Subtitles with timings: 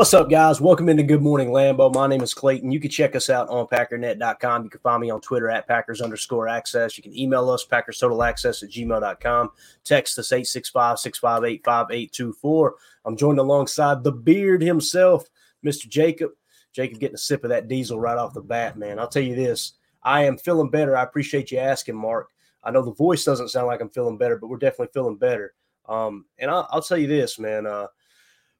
[0.00, 0.62] What's up, guys?
[0.62, 1.94] Welcome into Good Morning Lambeau.
[1.94, 2.72] My name is Clayton.
[2.72, 4.64] You can check us out on packernet.com.
[4.64, 6.96] You can find me on Twitter at Packers underscore access.
[6.96, 9.50] You can email us, Packers Total Access at gmail.com.
[9.84, 12.74] Text us 865 658 5824.
[13.04, 15.28] I'm joined alongside the beard himself,
[15.62, 15.86] Mr.
[15.86, 16.30] Jacob.
[16.72, 18.98] Jacob getting a sip of that diesel right off the bat, man.
[18.98, 20.96] I'll tell you this I am feeling better.
[20.96, 22.30] I appreciate you asking, Mark.
[22.64, 25.52] I know the voice doesn't sound like I'm feeling better, but we're definitely feeling better.
[25.86, 27.66] Um, and I'll, I'll tell you this, man.
[27.66, 27.88] Uh,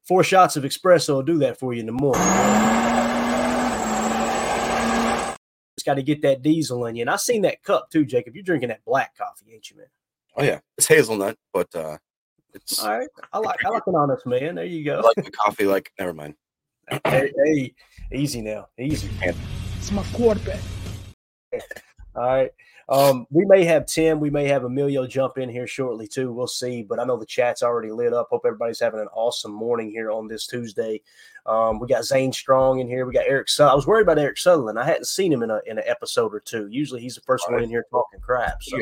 [0.04, 2.22] Four shots of espresso will do that for you in the morning.
[5.76, 7.02] Just got to get that diesel in you.
[7.02, 8.34] And I seen that cup too, Jacob.
[8.34, 9.86] You're drinking that black coffee, ain't you, man?
[10.36, 11.98] Oh yeah, it's hazelnut, but uh,
[12.54, 13.08] it's All right.
[13.32, 14.56] I like I like an honest man.
[14.56, 14.98] There you go.
[14.98, 15.12] I go.
[15.16, 15.64] like the coffee.
[15.66, 16.34] Like never mind.
[17.04, 17.74] hey, hey,
[18.12, 18.66] easy now.
[18.78, 19.08] Easy.
[19.22, 20.60] It's my quarterback.
[22.14, 22.50] All right.
[22.90, 26.32] Um, we may have Tim, we may have Emilio jump in here shortly too.
[26.32, 26.82] We'll see.
[26.82, 28.26] But I know the chat's already lit up.
[28.30, 31.00] Hope everybody's having an awesome morning here on this Tuesday.
[31.46, 33.06] Um, we got Zane Strong in here.
[33.06, 33.48] We got Eric.
[33.60, 34.78] I was worried about Eric Sutherland.
[34.78, 36.66] I hadn't seen him in a in an episode or two.
[36.68, 38.60] Usually he's the first one in here talking crap.
[38.60, 38.76] So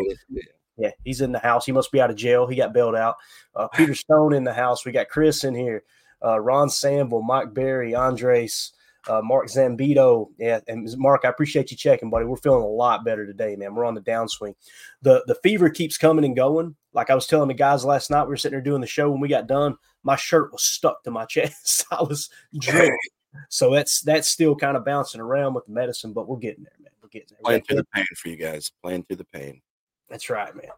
[0.79, 1.67] yeah, he's in the house.
[1.67, 2.47] He must be out of jail.
[2.47, 3.17] He got bailed out.
[3.55, 4.87] Uh, Peter Stone in the house.
[4.87, 5.83] We got Chris in here.
[6.25, 8.73] Uh, Ron Samble, Mike Berry, Andres,
[9.07, 10.29] uh, Mark Zambito.
[10.39, 12.25] Yeah, and Mark, I appreciate you checking, buddy.
[12.25, 13.75] We're feeling a lot better today, man.
[13.75, 14.55] We're on the downswing.
[15.03, 16.75] The the fever keeps coming and going.
[16.93, 19.11] Like I was telling the guys last night, we were sitting there doing the show.
[19.11, 21.85] When we got done, my shirt was stuck to my chest.
[21.91, 22.97] I was dripping.
[23.51, 26.73] So that's that's still kind of bouncing around with the medicine, but we're getting there,
[26.81, 26.91] man.
[27.03, 27.39] We're getting there.
[27.45, 28.73] Playing through the pain for you guys.
[28.83, 29.61] Playing through the pain.
[30.09, 30.71] that's right, man.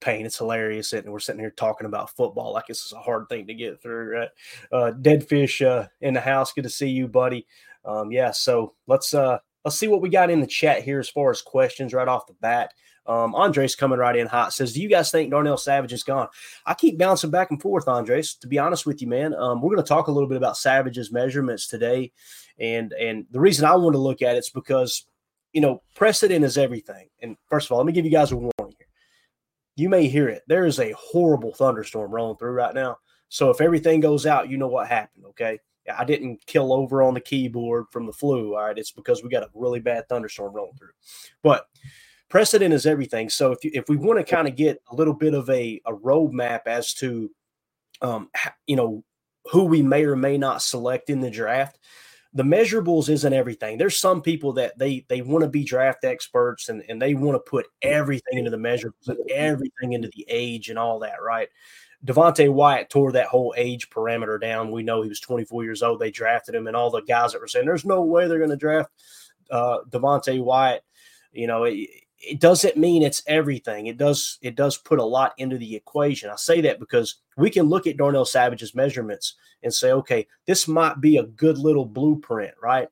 [0.00, 0.26] Pain.
[0.26, 0.92] It's hilarious.
[0.92, 3.82] And we're sitting here talking about football like this is a hard thing to get
[3.82, 4.28] through, right?
[4.72, 6.52] Uh, Dead Fish uh, in the house.
[6.52, 7.46] Good to see you, buddy.
[7.84, 8.30] Um, yeah.
[8.30, 11.42] So let's uh let's see what we got in the chat here as far as
[11.42, 12.72] questions right off the bat.
[13.06, 16.28] Um, Andres coming right in hot says, "Do you guys think Darnell Savage is gone?"
[16.66, 18.34] I keep bouncing back and forth, Andres.
[18.36, 20.58] To be honest with you, man, um, we're going to talk a little bit about
[20.58, 22.12] Savage's measurements today,
[22.58, 25.06] and and the reason I want to look at it's because
[25.54, 27.08] you know precedent is everything.
[27.22, 28.50] And first of all, let me give you guys a.
[29.78, 30.42] You may hear it.
[30.48, 32.98] There is a horrible thunderstorm rolling through right now.
[33.28, 35.26] So if everything goes out, you know what happened.
[35.30, 35.60] Okay.
[35.96, 38.56] I didn't kill over on the keyboard from the flu.
[38.56, 38.76] All right.
[38.76, 40.90] It's because we got a really bad thunderstorm rolling through.
[41.44, 41.66] But
[42.28, 43.30] precedent is everything.
[43.30, 45.80] So if you, if we want to kind of get a little bit of a,
[45.86, 47.30] a roadmap as to,
[48.02, 48.30] um,
[48.66, 49.04] you know,
[49.44, 51.78] who we may or may not select in the draft,
[52.34, 53.78] the measurables isn't everything.
[53.78, 57.36] There's some people that they they want to be draft experts and, and they want
[57.36, 61.48] to put everything into the measurables and everything into the age and all that, right?
[62.04, 64.70] Devonte Wyatt tore that whole age parameter down.
[64.70, 65.98] We know he was 24 years old.
[65.98, 68.50] They drafted him, and all the guys that were saying there's no way they're going
[68.50, 68.90] to draft
[69.50, 70.84] uh, Devonte Wyatt.
[71.32, 71.64] You know,
[72.20, 73.86] it doesn't mean it's everything.
[73.86, 76.30] It does it does put a lot into the equation.
[76.30, 80.66] I say that because we can look at Darnell Savage's measurements and say, okay, this
[80.66, 82.88] might be a good little blueprint, right?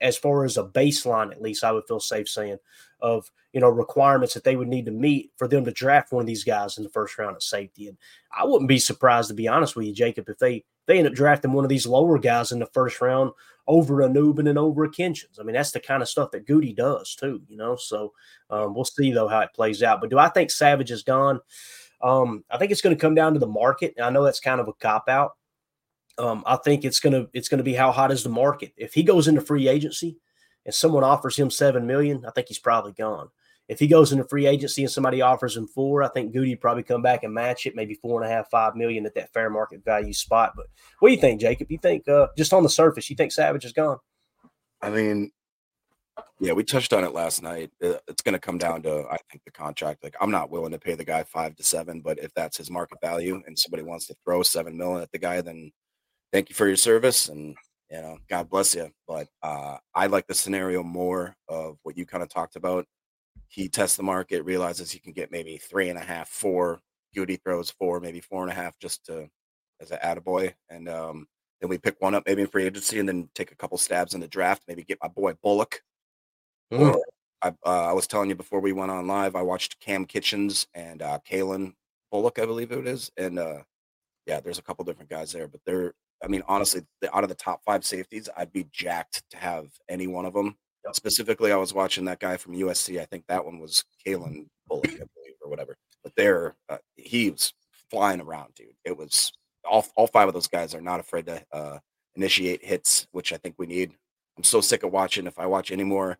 [0.00, 2.58] As far as a baseline, at least I would feel safe saying
[3.00, 6.20] of you know requirements that they would need to meet for them to draft one
[6.20, 7.88] of these guys in the first round of safety.
[7.88, 7.96] And
[8.36, 11.14] I wouldn't be surprised to be honest with you, Jacob, if they they end up
[11.14, 13.32] drafting one of these lower guys in the first round
[13.66, 14.90] over a and over a.
[15.38, 17.76] I mean, that's the kind of stuff that Gutey does too, you know.
[17.76, 18.12] So
[18.50, 20.00] um, we'll see though how it plays out.
[20.00, 21.40] But do I think Savage is gone?
[22.02, 23.94] Um, I think it's going to come down to the market.
[24.00, 25.32] I know that's kind of a cop out.
[26.18, 28.72] Um, I think it's gonna it's gonna be how hot is the market.
[28.78, 30.16] If he goes into free agency
[30.64, 33.28] and someone offers him seven million, I think he's probably gone.
[33.68, 36.84] If he goes into free agency and somebody offers him four, I think Gutey probably
[36.84, 39.50] come back and match it, maybe four and a half, five million at that fair
[39.50, 40.52] market value spot.
[40.54, 40.66] But
[41.00, 41.70] what do you think, Jacob?
[41.70, 43.98] You think uh, just on the surface, you think Savage is gone?
[44.80, 45.32] I mean,
[46.38, 47.70] yeah, we touched on it last night.
[47.82, 50.04] Uh, It's going to come down to, I think, the contract.
[50.04, 52.70] Like, I'm not willing to pay the guy five to seven, but if that's his
[52.70, 55.72] market value and somebody wants to throw seven million at the guy, then
[56.32, 57.56] thank you for your service and
[57.90, 58.90] you know, God bless you.
[59.06, 62.86] But uh, I like the scenario more of what you kind of talked about.
[63.48, 66.80] He tests the market, realizes he can get maybe three and a half, four.
[67.16, 69.28] Gutey throws four, maybe four and a half, just to
[69.80, 70.54] as an attaboy.
[70.68, 71.26] And um,
[71.60, 74.14] then we pick one up maybe in free agency, and then take a couple stabs
[74.14, 74.64] in the draft.
[74.68, 75.82] Maybe get my boy Bullock.
[76.72, 76.94] Mm.
[76.94, 77.02] Or
[77.42, 80.66] I, uh, I was telling you before we went on live, I watched Cam Kinchens
[80.74, 81.74] and uh, Calen
[82.10, 83.58] Bullock, I believe it is, and uh,
[84.26, 85.94] yeah, there's a couple different guys there, but they're.
[86.24, 89.68] I mean, honestly, the, out of the top five safeties, I'd be jacked to have
[89.86, 90.56] any one of them.
[90.92, 93.00] Specifically, I was watching that guy from USC.
[93.00, 95.76] I think that one was Calen Bullock, I believe, or whatever.
[96.02, 97.52] But there, uh, he was
[97.90, 98.74] flying around, dude.
[98.84, 99.32] It was
[99.68, 99.86] all.
[99.96, 101.78] All five of those guys are not afraid to uh,
[102.14, 103.92] initiate hits, which I think we need.
[104.36, 105.26] I'm so sick of watching.
[105.26, 106.18] If I watch any more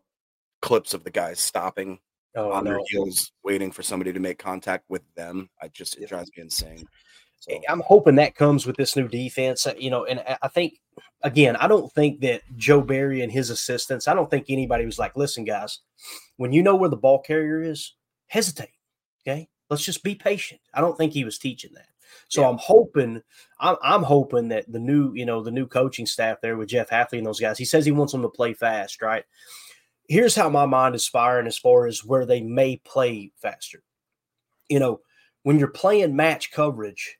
[0.61, 1.99] clips of the guys stopping
[2.35, 6.09] Oh, on their heels, waiting for somebody to make contact with them, I just it
[6.09, 6.85] drives me insane.
[7.39, 9.65] So I'm hoping that comes with this new defense.
[9.65, 10.73] uh, You know, and I- I think
[11.23, 14.07] again, I don't think that Joe Barry and his assistants.
[14.07, 15.79] I don't think anybody was like, "Listen, guys,
[16.37, 17.93] when you know where the ball carrier is,
[18.27, 18.73] hesitate.
[19.27, 21.87] Okay, let's just be patient." I don't think he was teaching that.
[22.29, 23.21] So I'm hoping,
[23.59, 26.89] I'm, I'm hoping that the new, you know, the new coaching staff there with Jeff
[26.89, 27.57] Hafley and those guys.
[27.57, 29.23] He says he wants them to play fast, right?
[30.09, 33.83] Here's how my mind is firing as far as where they may play faster.
[34.69, 35.01] You know,
[35.43, 37.17] when you're playing match coverage,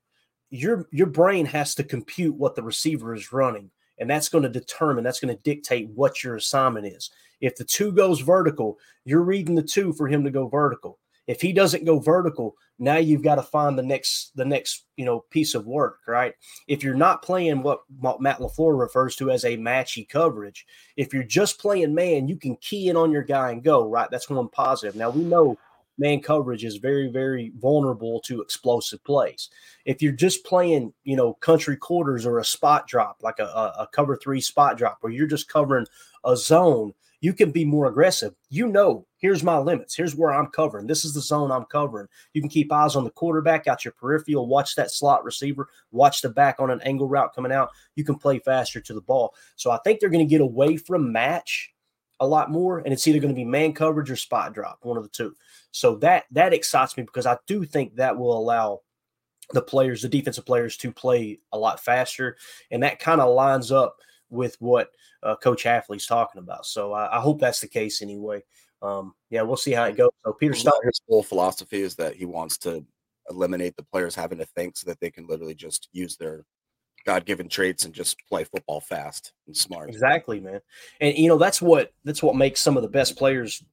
[0.50, 4.50] your your brain has to compute what the receiver is running and that's going to
[4.50, 7.10] determine that's going to dictate what your assignment is.
[7.42, 11.00] If the two goes vertical you're reading the two for him to go vertical.
[11.28, 15.04] If he doesn't go vertical now you've got to find the next the next you
[15.04, 16.34] know piece of work right?
[16.68, 17.82] If you're not playing what,
[18.22, 20.66] matt lafleur refers to as a matchy coverage
[20.96, 24.10] if you're just playing man you can key in on your guy and go right?
[24.10, 24.96] That's one positive.
[24.96, 25.58] Now we know
[25.98, 29.50] man coverage is very very vulnerable to explosive plays
[29.88, 33.88] if you're just playing, you know, country quarters or a spot drop, like a, a,
[33.94, 35.88] cover three spot drop, where you're just covering
[36.26, 38.36] a zone, you can be more aggressive.
[38.50, 39.96] You know, here's my limits.
[39.96, 40.88] Here's where I'm covering.
[40.88, 42.08] This is the zone I'm covering.
[42.34, 46.22] You can keep eyes on the quarterback out your peripheral, watch that slot receiver, watch
[46.22, 47.70] the back on an angle route coming out.
[47.96, 49.34] You can play faster to the ball.
[49.56, 51.74] So I think they're going to get away from match
[52.20, 54.98] a lot more, and it's either going to be man coverage or spot drop, one
[54.98, 55.34] of the two.
[55.72, 58.82] So that that excites me because I do think that will allow
[59.52, 62.38] the players, the defensive players, to play a lot faster,
[62.72, 63.98] and that kind of lines up
[64.30, 64.92] with what
[65.24, 66.66] uh, Coach Hafley's talking about.
[66.66, 68.44] So I, I hope that's the case anyway.
[68.82, 70.10] Um, yeah, we'll see how it goes.
[70.26, 72.86] So Peter Stone, his whole philosophy is that he wants to
[73.30, 76.46] eliminate the players having to think so that they can literally just use their
[77.06, 79.90] God-given traits and just play football fast and smart.
[79.90, 80.62] exactly, man,
[81.00, 83.64] and you know that's what that's what makes some of the best players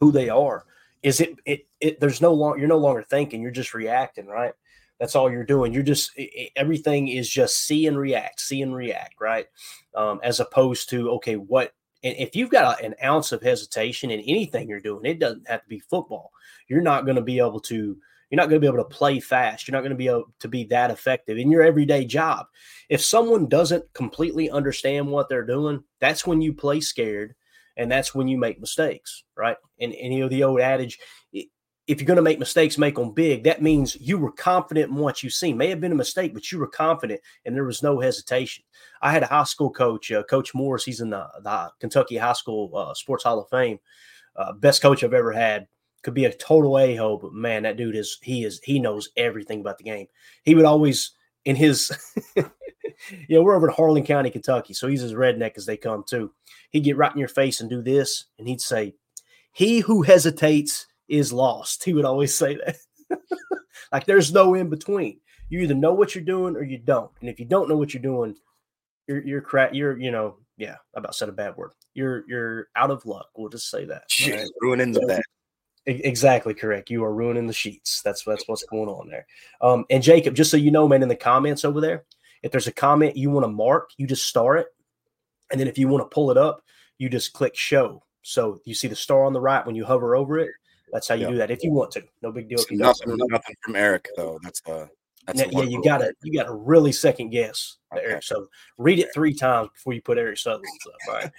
[0.00, 0.64] who they are.
[1.02, 4.52] Is it it, it there's no long you're no longer thinking, you're just reacting, right?
[4.98, 5.72] That's all you're doing.
[5.72, 9.46] You're just i- i- everything is just see and react, see and react, right?
[9.94, 11.72] Um, as opposed to okay, what?
[12.02, 15.48] And if you've got a- an ounce of hesitation in anything you're doing, it doesn't
[15.48, 16.32] have to be football.
[16.68, 17.96] You're not going to be able to.
[18.30, 19.66] You're not going to be able to play fast.
[19.66, 22.46] You're not going to be able to be that effective in your everyday job.
[22.88, 27.34] If someone doesn't completely understand what they're doing, that's when you play scared,
[27.80, 29.56] and that's when you make mistakes, right?
[29.80, 30.98] And and you know the old adage,
[31.32, 33.44] if you're going to make mistakes, make them big.
[33.44, 35.56] That means you were confident in what you seen.
[35.56, 38.64] May have been a mistake, but you were confident, and there was no hesitation.
[39.00, 40.84] I had a high school coach, uh, Coach Morris.
[40.84, 43.80] He's in the, the Kentucky High School uh, Sports Hall of Fame.
[44.36, 45.66] Uh, best coach I've ever had.
[46.02, 49.08] Could be a total a hole, but man, that dude is he is he knows
[49.16, 50.06] everything about the game.
[50.44, 51.12] He would always
[51.44, 51.90] in his,
[53.10, 56.04] you know, we're over in Harlan County, Kentucky, so he's as redneck as they come
[56.08, 56.32] too.
[56.70, 58.94] He'd get right in your face and do this, and he'd say,
[59.52, 62.76] "He who hesitates is lost." He would always say that.
[63.92, 65.20] like there's no in between.
[65.48, 67.92] You either know what you're doing or you don't, and if you don't know what
[67.92, 68.36] you're doing,
[69.08, 69.74] you're you're crap.
[69.74, 70.76] You're you know yeah.
[70.94, 71.72] I about said a bad word.
[71.94, 73.28] You're you're out of luck.
[73.36, 74.04] We'll just say that.
[74.10, 74.48] Jeez, right?
[74.60, 75.22] ruining the.
[75.88, 76.90] E- Exactly correct.
[76.90, 78.02] You are ruining the sheets.
[78.02, 79.26] That's that's what's going on there.
[79.62, 82.04] Um, and Jacob, just so you know, man, in the comments over there,
[82.42, 84.68] If there's a comment you want to mark, you just star it.
[85.50, 86.62] And then if you want to pull it up,
[86.98, 88.02] you just click show.
[88.22, 90.50] So you see the star on the right when you hover over it.
[90.92, 91.30] That's how you Yeah.
[91.30, 92.02] do that if you want to.
[92.22, 92.58] No big deal.
[92.58, 93.06] So If you don't.
[93.06, 94.38] nothing, nothing from Eric though.
[94.42, 94.88] That's the
[95.26, 98.04] that's Yeah, the yeah, you got to you got to really second guess Okay.
[98.04, 98.50] Eric Sutherland.
[98.78, 100.94] Read it three times before you put Eric Sutherland up.
[101.08, 101.30] All right.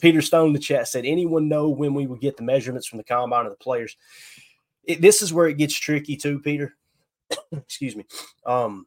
[0.00, 2.98] Peter Stone in the chat said, "Anyone know when we would get the measurements from
[2.98, 3.96] the combine of the players?"
[4.84, 6.76] It, this is where it gets tricky too, Peter.
[7.52, 8.04] Excuse me.
[8.46, 8.86] Um,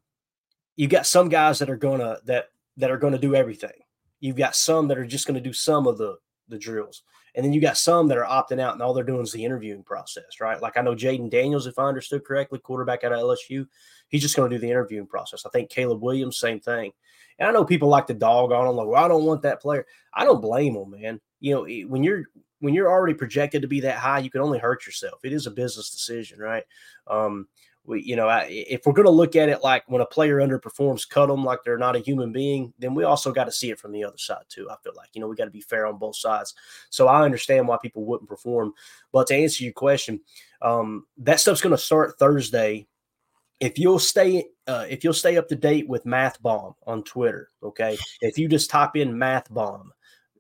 [0.76, 3.72] you got some guys that are gonna that that are gonna do everything.
[4.20, 6.18] You've got some that are just gonna do some of the
[6.50, 7.04] the drills.
[7.36, 9.44] And then you got some that are opting out and all they're doing is the
[9.44, 10.62] interviewing process, right?
[10.62, 13.68] Like I know Jayden Daniels, if I understood correctly, quarterback out of LSU,
[14.08, 15.44] he's just going to do the interviewing process.
[15.46, 16.92] I think Caleb Williams, same thing.
[17.40, 19.62] And I know people like to dog on him, like, well, I don't want that
[19.62, 19.88] player.
[20.14, 21.20] I don't blame them, man.
[21.40, 22.26] You know, when you're
[22.60, 25.26] when you're already projected to be that high, you can only hurt yourself.
[25.26, 26.64] It is a business decision, right?
[27.08, 27.48] Um,
[27.86, 31.08] we, you know, if we're going to look at it like when a player underperforms,
[31.08, 33.80] cut them like they're not a human being, then we also got to see it
[33.80, 34.70] from the other side too.
[34.70, 36.56] I feel like you know we got to be fair on both sides.
[36.90, 38.74] So I understand why people wouldn't perform,
[39.12, 40.22] but to answer your question,
[40.62, 42.88] um, that stuff's going to start Thursday.
[43.60, 47.50] If you'll stay, uh, if you'll stay up to date with Math Bomb on Twitter,
[47.62, 47.98] okay.
[48.22, 49.92] If you just type in Math Bomb,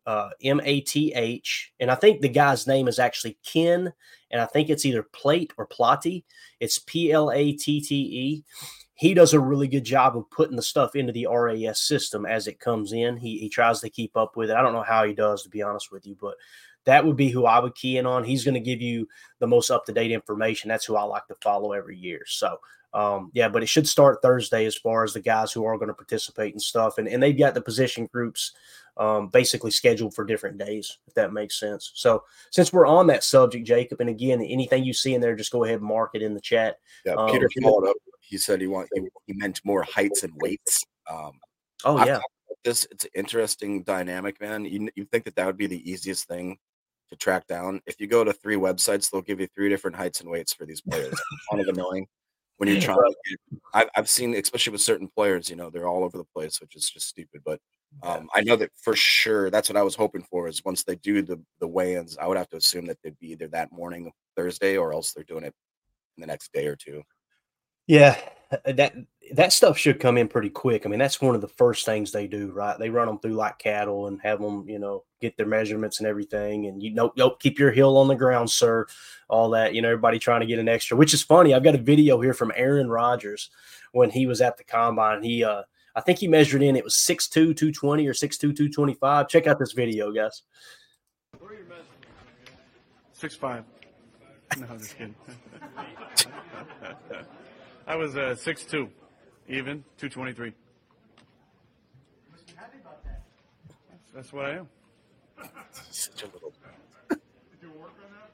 [0.06, 3.94] uh, M A T H, and I think the guy's name is actually Ken,
[4.32, 6.24] and I think it's either Plate or Plotty.
[6.60, 8.44] It's P L A T T E.
[8.96, 12.48] He does a really good job of putting the stuff into the RAS system as
[12.48, 13.18] it comes in.
[13.18, 14.56] He he tries to keep up with it.
[14.56, 16.36] I don't know how he does, to be honest with you, but
[16.86, 18.24] that would be who I would key in on.
[18.24, 19.08] He's going to give you
[19.40, 20.70] the most up to date information.
[20.70, 22.24] That's who I like to follow every year.
[22.28, 22.58] So,
[22.94, 25.88] um, yeah, but it should start Thursday as far as the guys who are going
[25.88, 26.98] to participate and stuff.
[26.98, 28.52] And, and they've got the position groups
[28.98, 31.92] um, basically scheduled for different days, if that makes sense.
[31.96, 35.52] So, since we're on that subject, Jacob, and again, anything you see in there, just
[35.52, 36.78] go ahead and mark it in the chat.
[37.06, 37.96] Yeah, Um, Peter followed up.
[38.22, 40.84] He said he want he, he meant more heights and weights.
[41.12, 41.40] Um,
[41.86, 42.20] Oh, I've yeah.
[42.64, 44.66] this it's an interesting dynamic, man.
[44.66, 46.58] You you think that that would be the easiest thing
[47.10, 47.82] to track down?
[47.86, 50.66] If you go to three websites, they'll give you three different heights and weights for
[50.66, 51.14] these players.
[51.52, 52.08] Kind of annoying
[52.58, 53.00] when you're trying.
[53.74, 56.76] I've I've seen, especially with certain players, you know, they're all over the place, which
[56.76, 57.42] is just stupid.
[57.46, 57.60] But
[58.02, 59.50] um, I know that for sure.
[59.50, 60.48] That's what I was hoping for.
[60.48, 63.32] Is once they do the the weigh-ins, I would have to assume that they'd be
[63.32, 65.54] either that morning, Thursday, or else they're doing it
[66.18, 67.04] in the next day or two.
[67.88, 68.18] Yeah,
[68.52, 68.96] uh, that
[69.34, 70.86] that stuff should come in pretty quick.
[70.86, 72.78] I mean, that's one of the first things they do, right?
[72.78, 76.08] They run them through like cattle and have them, you know, get their measurements and
[76.08, 76.68] everything.
[76.68, 78.86] And you know, nope, keep your heel on the ground, sir.
[79.30, 81.54] All that, you know, everybody trying to get an extra, which is funny.
[81.54, 83.50] I've got a video here from Aaron Rodgers
[83.92, 85.24] when he was at the combine.
[85.24, 85.64] He, uh,
[85.96, 86.76] I think he measured in.
[86.76, 89.28] It was 6'2", 220 or 6'2", 225.
[89.28, 90.42] Check out this video, guys.
[93.24, 93.64] Six five.
[94.58, 95.16] No, I'm just kidding.
[97.88, 98.90] I was uh, six two,
[99.48, 100.52] even two twenty three.
[104.14, 104.68] That's what I am.
[105.90, 106.52] Such a little.
[107.10, 107.20] Did
[107.62, 108.30] you work on that?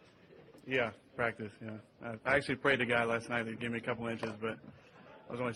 [0.66, 1.52] Yeah, practice.
[1.64, 1.70] Yeah,
[2.04, 4.58] I, I actually prayed to God last night to give me a couple inches, but
[5.30, 5.54] I was only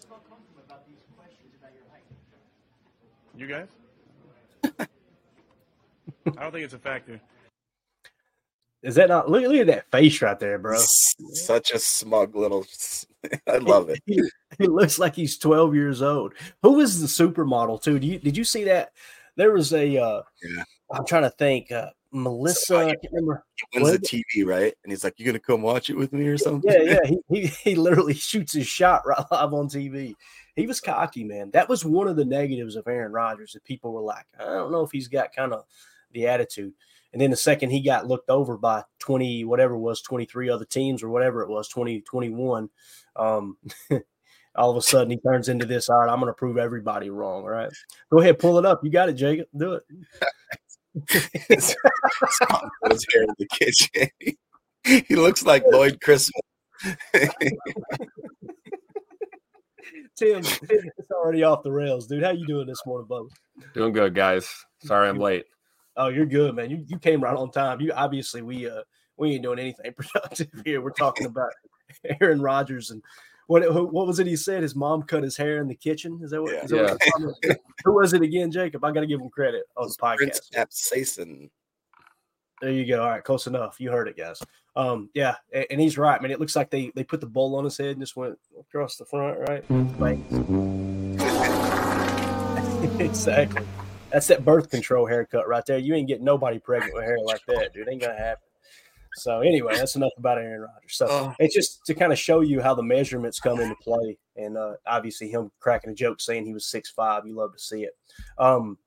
[0.00, 0.10] six
[1.40, 1.98] two today.
[3.36, 3.68] You guys?
[6.36, 7.20] I don't think it's a factor.
[8.82, 10.78] Is that not look, look at that face right there, bro?
[11.32, 12.64] Such a smug little.
[13.48, 14.00] I love it.
[14.06, 14.22] He,
[14.58, 16.34] he looks like he's 12 years old.
[16.62, 17.98] Who is the supermodel too?
[17.98, 18.92] Do you did you see that?
[19.36, 20.62] There was a uh Yeah.
[20.92, 23.44] I'm trying to think, uh Melissa, I can't remember.
[23.72, 24.74] He wins the TV, right?
[24.82, 27.10] And he's like, "You gonna come watch it with me or something?" Yeah, yeah.
[27.28, 30.14] He, he he literally shoots his shot right live on TV.
[30.56, 31.50] He was cocky, man.
[31.52, 34.72] That was one of the negatives of Aaron Rodgers that people were like, I don't
[34.72, 35.64] know if he's got kind of
[36.12, 36.72] the attitude.
[37.12, 40.64] And then the second he got looked over by 20, whatever it was, 23 other
[40.64, 42.68] teams or whatever it was, 20, 21,
[43.16, 43.56] um,
[44.56, 45.88] all of a sudden he turns into this.
[45.88, 47.42] All right, I'm going to prove everybody wrong.
[47.44, 47.70] All right.
[48.10, 48.80] Go ahead, pull it up.
[48.82, 49.46] You got it, Jacob.
[49.56, 49.84] Do it.
[51.08, 54.08] Scott put his hair in the kitchen.
[54.84, 56.40] he looks like Lloyd Christmas.
[60.16, 62.24] Tim, it's already off the rails, dude.
[62.24, 63.28] How you doing this morning, Bubba?
[63.74, 64.52] Doing good, guys.
[64.82, 65.44] Sorry I'm late.
[65.96, 66.70] Oh, you're good, man.
[66.70, 67.80] You you came right on time.
[67.80, 68.82] You obviously we uh
[69.16, 70.80] we ain't doing anything productive here.
[70.80, 71.50] We're talking about
[72.20, 73.02] Aaron Rodgers and
[73.48, 74.62] what what was it he said?
[74.62, 76.20] His mom cut his hair in the kitchen.
[76.22, 76.52] Is that what?
[76.52, 77.56] is that what the comment was?
[77.84, 78.84] who was it again, Jacob?
[78.84, 80.16] I got to give him credit on the podcast.
[80.16, 81.48] Prince Capsaicin.
[82.60, 83.02] There you go.
[83.02, 83.80] All right, close enough.
[83.80, 84.42] You heard it, guys.
[84.76, 86.30] Um, yeah, a- and he's right, man.
[86.30, 88.96] It looks like they they put the bowl on his head and just went across
[88.96, 89.64] the front, right?
[89.98, 90.18] Like,
[93.00, 93.64] exactly.
[94.12, 95.78] That's that birth control haircut right there.
[95.78, 97.88] You ain't getting nobody pregnant with hair like that, dude.
[97.88, 98.47] Ain't gonna happen.
[99.18, 100.96] So anyway, that's enough about Aaron Rodgers.
[100.96, 101.34] So Oh.
[101.38, 104.74] it's just to kind of show you how the measurements come into play And uh,
[104.86, 107.26] obviously, him cracking a joke saying he was six five.
[107.26, 107.96] You love to see it.
[108.38, 108.78] Um,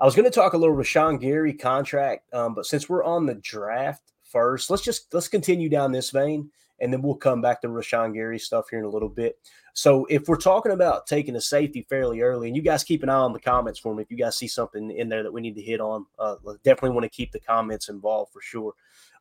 [0.00, 3.26] I was going to talk a little Rashan Gary contract, um, but since we're on
[3.26, 7.60] the draft first, let's just let's continue down this vein, and then we'll come back
[7.62, 9.38] to Rashan Gary stuff here in a little bit.
[9.74, 13.08] So if we're talking about taking a safety fairly early, and you guys keep an
[13.08, 15.40] eye on the comments for me, if you guys see something in there that we
[15.40, 18.72] need to hit on, uh, definitely want to keep the comments involved for sure.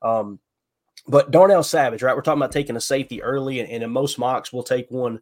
[0.02, 0.40] Um,
[1.08, 2.16] but Darnell Savage, right?
[2.16, 5.20] We're talking about taking a safety early, and, and in most mocks, we'll take one.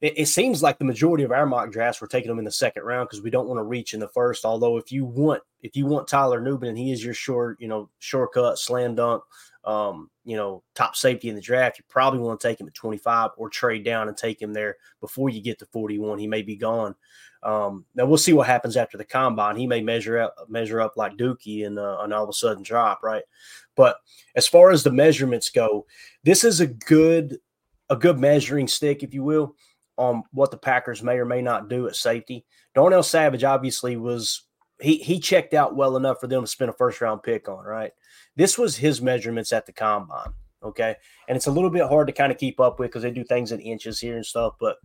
[0.00, 2.52] It, it, seems like the majority of our mock drafts we're taking them in the
[2.52, 4.44] second round because we don't want to reach in the first.
[4.44, 7.68] Although if you want, if you want Tyler Nubin, and he is your short, you
[7.68, 9.22] know, shortcut slam dunk,
[9.64, 12.74] um, you know, top safety in the draft, you probably want to take him at
[12.74, 16.18] 25 or trade down and take him there before you get to 41.
[16.18, 16.94] He may be gone.
[17.42, 19.56] Um, now we'll see what happens after the combine.
[19.56, 22.62] He may measure up, measure up like Dookie and, uh, and all of a sudden
[22.62, 23.22] drop, right?
[23.76, 23.96] But
[24.34, 25.86] as far as the measurements go,
[26.24, 27.38] this is a good
[27.90, 29.54] a good measuring stick, if you will,
[29.96, 32.44] on what the Packers may or may not do at safety.
[32.74, 34.44] Darnell Savage obviously was
[34.80, 37.64] he he checked out well enough for them to spend a first round pick on,
[37.64, 37.92] right?
[38.38, 40.32] This was his measurements at the combine.
[40.62, 40.94] Okay.
[41.28, 43.24] And it's a little bit hard to kind of keep up with because they do
[43.24, 44.54] things in inches here and stuff.
[44.60, 44.76] But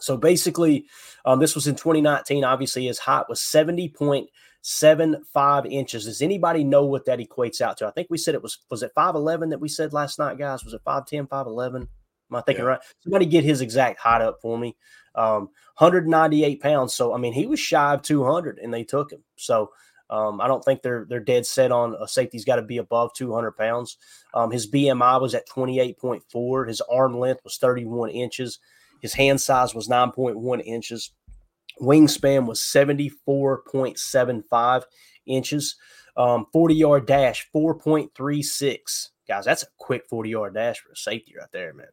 [0.00, 0.86] so basically,
[1.26, 2.44] um, this was in 2019.
[2.44, 4.30] Obviously, his height was 70 point
[4.62, 6.06] seven five inches.
[6.06, 7.86] Does anybody know what that equates out to?
[7.86, 10.38] I think we said it was was it five eleven that we said last night,
[10.38, 10.64] guys?
[10.64, 11.76] Was it 5'10, 5'11?
[11.76, 11.88] Am
[12.32, 12.70] I thinking yeah.
[12.70, 12.80] right?
[13.00, 14.76] Somebody get his exact height up for me.
[15.14, 16.94] Um, 198 pounds.
[16.94, 19.22] So I mean, he was shy of 200, and they took him.
[19.36, 19.70] So
[20.10, 23.12] um, I don't think they're they're dead set on a safety's got to be above
[23.14, 23.96] 200 pounds.
[24.34, 26.68] Um, his BMI was at 28.4.
[26.68, 28.58] His arm length was 31 inches.
[29.00, 31.12] His hand size was 9.1 inches.
[31.80, 34.82] Wingspan was 74.75
[35.26, 35.76] inches.
[36.16, 39.10] Um, 40 yard dash, 4.36.
[39.28, 41.86] Guys, that's a quick 40 yard dash for a safety right there, man.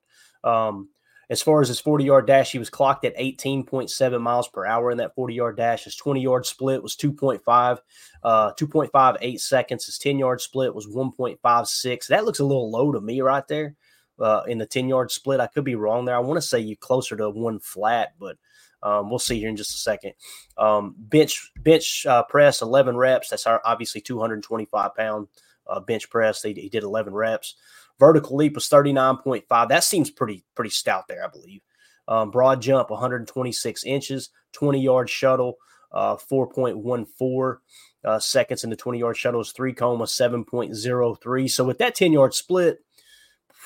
[1.29, 4.91] As far as his 40 yard dash, he was clocked at 18.7 miles per hour
[4.91, 5.85] in that 40 yard dash.
[5.85, 7.79] His 20 yard split was 2.5,
[8.23, 9.85] uh, 2.58 seconds.
[9.85, 12.07] His 10 yard split was 1.56.
[12.07, 13.75] That looks a little low to me right there
[14.19, 15.39] uh, in the 10 yard split.
[15.39, 16.15] I could be wrong there.
[16.15, 18.37] I want to say you closer to one flat, but
[18.83, 20.13] um, we'll see here in just a second.
[20.57, 23.29] Um, bench bench uh, press, 11 reps.
[23.29, 25.27] That's obviously 225 pound
[25.67, 26.43] uh, bench press.
[26.43, 27.55] He, he, did 11 reps.
[27.99, 29.69] Vertical leap was 39.5.
[29.69, 31.61] That seems pretty pretty stout there, I believe.
[32.07, 34.29] Um, broad jump, 126 inches.
[34.53, 35.55] 20 yard shuttle,
[35.91, 37.57] uh, 4.14
[38.05, 38.63] uh, seconds.
[38.63, 41.49] in the 20 yard shuttle is 3 coma 7.03.
[41.49, 42.79] So with that 10 yard split,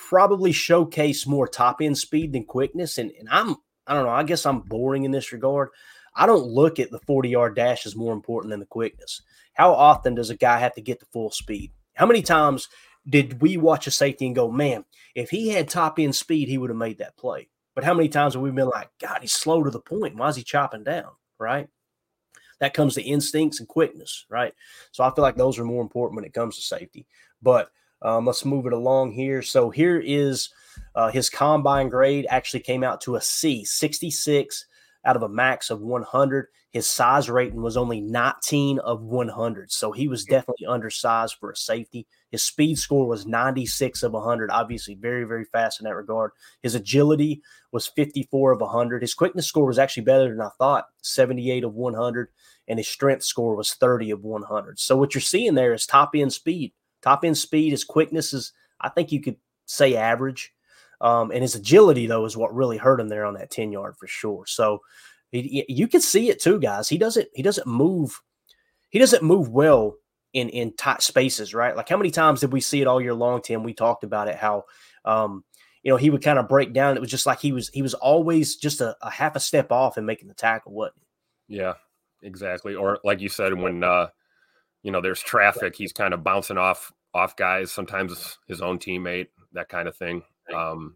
[0.10, 2.98] probably showcase more top end speed than quickness.
[2.98, 4.12] And, and I'm I don't know.
[4.12, 5.70] I guess I'm boring in this regard.
[6.16, 9.22] I don't look at the 40 yard dash as more important than the quickness.
[9.54, 11.72] How often does a guy have to get to full speed?
[11.96, 12.70] How many times
[13.08, 14.86] did we watch a safety and go, man,
[15.16, 17.50] if he had top end speed, he would have made that play?
[17.76, 20.16] But how many times have we been like, God, he's slow to the point.
[20.16, 21.12] Why is he chopping down?
[21.38, 21.70] Right.
[22.60, 24.26] That comes to instincts and quickness.
[24.30, 24.54] Right.
[24.92, 27.08] So I feel like those are more important when it comes to safety.
[27.42, 29.42] But um, let's move it along here.
[29.42, 30.50] So here is
[30.96, 34.66] uh, his combine grade actually came out to a C, 66
[35.06, 36.48] out of a max of 100.
[36.72, 39.72] His size rating was only 19 of 100.
[39.72, 42.08] So he was definitely undersized for a safety.
[42.32, 44.52] His speed score was 96 of 100.
[44.52, 46.32] Obviously, very, very fast in that regard.
[46.62, 49.02] His agility was 54 of 100.
[49.02, 52.30] His quickness score was actually better than I thought, 78 of 100.
[52.68, 54.80] And his strength score was 30 of 100.
[54.80, 56.74] So what you're seeing there is top end speed.
[57.02, 60.54] Top end speed, his quickness is, I think you could say average.
[61.02, 63.96] Um, and his agility, though, is what really hurt him there on that 10 yard
[63.98, 64.46] for sure.
[64.46, 64.82] So
[65.32, 66.90] he, you can see it too, guys.
[66.90, 68.20] He doesn't he doesn't move
[68.90, 69.96] he doesn't move well
[70.34, 71.76] in in tight spaces, right?
[71.76, 73.64] Like how many times did we see it all year long, Tim?
[73.64, 74.66] We talked about it, how
[75.06, 75.44] um,
[75.84, 76.98] you know, he would kind of break down.
[76.98, 79.72] It was just like he was he was always just a, a half a step
[79.72, 80.94] off and making the tackle, what
[81.48, 81.74] Yeah,
[82.22, 82.76] exactly.
[82.76, 84.08] Or like you said, when uh
[84.84, 89.28] you know there's traffic, he's kind of bouncing off off guys, sometimes his own teammate,
[89.54, 90.22] that kind of thing.
[90.54, 90.96] Um,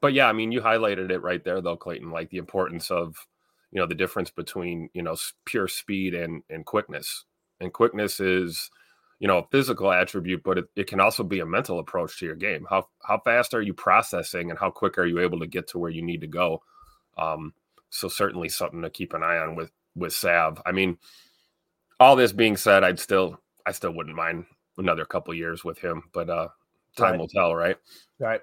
[0.00, 2.10] but yeah, I mean, you highlighted it right there, though, Clayton.
[2.10, 3.16] Like the importance of
[3.72, 7.24] you know the difference between you know pure speed and and quickness.
[7.60, 8.70] And quickness is
[9.18, 12.26] you know a physical attribute, but it, it can also be a mental approach to
[12.26, 12.66] your game.
[12.68, 15.78] How how fast are you processing, and how quick are you able to get to
[15.78, 16.62] where you need to go?
[17.18, 17.52] Um,
[17.90, 20.60] so certainly something to keep an eye on with with Sav.
[20.64, 20.98] I mean,
[21.98, 24.46] all this being said, I'd still I still wouldn't mind
[24.78, 26.48] another couple years with him, but uh
[26.96, 27.20] time right.
[27.20, 27.76] will tell, right?
[28.18, 28.40] Right.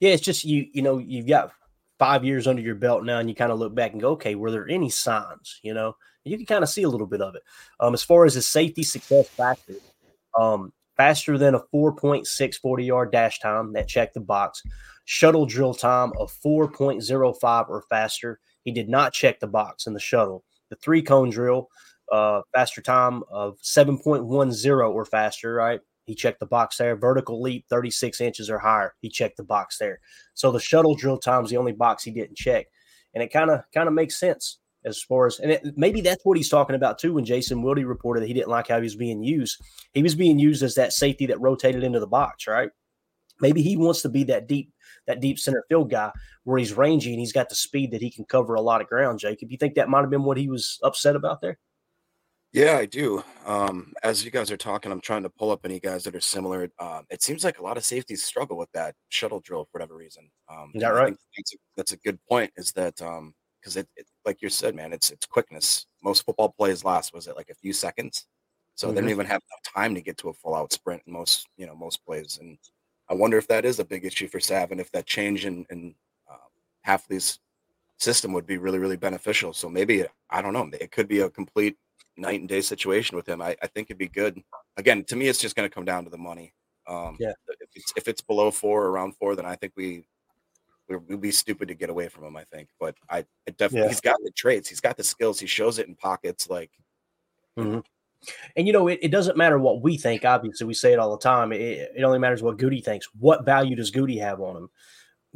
[0.00, 0.66] Yeah, it's just you.
[0.72, 1.52] You know, you've got
[1.98, 4.34] five years under your belt now, and you kind of look back and go, okay,
[4.34, 5.60] were there any signs?
[5.62, 7.42] You know, you can kind of see a little bit of it.
[7.80, 9.74] Um, as far as his safety success factor,
[10.38, 13.72] um, faster than a 4.6 40 yard dash time.
[13.72, 14.62] That checked the box.
[15.06, 18.40] Shuttle drill time of 4.05 or faster.
[18.64, 20.44] He did not check the box in the shuttle.
[20.68, 21.68] The three cone drill,
[22.12, 25.80] uh, faster time of 7.10 or faster, right?
[26.08, 26.96] He checked the box there.
[26.96, 28.94] Vertical leap, 36 inches or higher.
[29.00, 30.00] He checked the box there.
[30.34, 32.66] So the shuttle drill time is the only box he didn't check.
[33.14, 36.24] And it kind of kind of makes sense as far as and it, maybe that's
[36.24, 38.82] what he's talking about too when Jason Wilde reported that he didn't like how he
[38.82, 39.60] was being used.
[39.92, 42.70] He was being used as that safety that rotated into the box, right?
[43.40, 44.72] Maybe he wants to be that deep
[45.06, 46.10] that deep center field guy
[46.44, 48.88] where he's rangy and he's got the speed that he can cover a lot of
[48.88, 49.18] ground.
[49.18, 51.58] Jacob, you think that might have been what he was upset about there?
[52.52, 53.22] Yeah, I do.
[53.44, 56.20] Um, as you guys are talking, I'm trying to pull up any guys that are
[56.20, 56.70] similar.
[56.78, 59.94] Um, it seems like a lot of safeties struggle with that shuttle drill for whatever
[59.94, 60.30] reason.
[60.50, 61.14] Um, is that right?
[61.36, 62.50] That's a, that's a, good point.
[62.56, 65.86] Is that um, because it, it, like you said, man, it's it's quickness.
[66.02, 68.26] Most football plays last was it like a few seconds,
[68.74, 68.94] so mm-hmm.
[68.94, 71.46] they don't even have enough time to get to a full out sprint in most
[71.58, 72.38] you know most plays.
[72.40, 72.56] And
[73.10, 75.66] I wonder if that is a big issue for Sav, and if that change in,
[75.68, 75.94] in
[76.30, 76.36] uh,
[76.86, 77.40] Hafley's
[77.98, 79.52] system would be really really beneficial.
[79.52, 80.70] So maybe I don't know.
[80.80, 81.76] It could be a complete
[82.18, 83.40] night and day situation with him.
[83.40, 84.42] I, I think it'd be good.
[84.76, 86.52] Again, to me, it's just going to come down to the money.
[86.86, 87.32] Um, yeah.
[87.48, 90.04] If it's, if it's below four or around four, then I think we
[90.88, 92.36] we'd be stupid to get away from him.
[92.36, 93.88] I think, but I definitely yeah.
[93.88, 96.48] he's got the traits, he's got the skills, he shows it in pockets.
[96.48, 96.70] Like,
[97.58, 97.80] mm-hmm.
[98.56, 100.24] and you know, it, it, doesn't matter what we think.
[100.24, 101.52] Obviously, we say it all the time.
[101.52, 103.06] It, it only matters what Gutey thinks.
[103.18, 104.70] What value does Gutey have on him?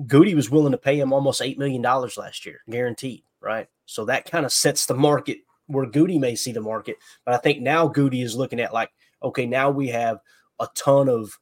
[0.03, 3.23] Gutey was willing to pay him almost eight million dollars last year, guaranteed.
[3.40, 6.96] Right, so that kind of sets the market where Gutey may see the market.
[7.25, 8.90] But I think now Gutey is looking at like,
[9.22, 10.18] okay, now we have
[10.61, 11.38] a ton of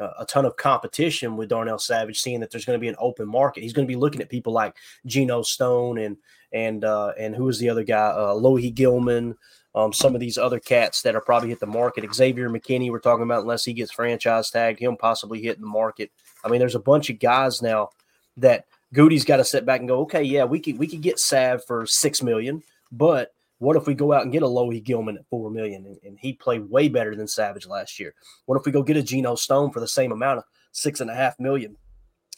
[0.00, 2.96] uh, a ton of competition with Darnell Savage, seeing that there's going to be an
[2.98, 3.62] open market.
[3.62, 4.74] He's going to be looking at people like
[5.06, 6.16] Geno Stone and
[6.52, 9.36] and uh, and who is the other guy, uh, Lohi Gilman,
[9.74, 12.12] um, some of these other cats that are probably hit the market.
[12.12, 16.10] Xavier McKinney, we're talking about, unless he gets franchise tagged, him possibly hitting the market.
[16.44, 17.90] I mean, there's a bunch of guys now
[18.38, 21.18] that Gutey's got to sit back and go, okay, yeah, we could we could get
[21.18, 23.32] Sav for six million, but
[23.62, 26.18] what if we go out and get a Lohi Gilman at four million and, and
[26.18, 28.12] he played way better than Savage last year?
[28.46, 31.08] What if we go get a Geno Stone for the same amount of six and
[31.08, 31.76] a half million?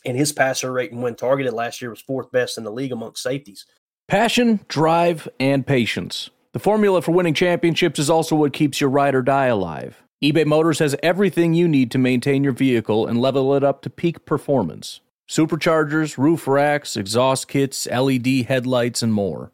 [0.05, 3.23] And his passer rating when targeted last year was fourth best in the league amongst
[3.23, 3.65] safeties.
[4.07, 6.29] Passion, drive, and patience.
[6.53, 10.03] The formula for winning championships is also what keeps your ride or die alive.
[10.23, 13.89] eBay Motors has everything you need to maintain your vehicle and level it up to
[13.89, 19.54] peak performance superchargers, roof racks, exhaust kits, LED headlights, and more.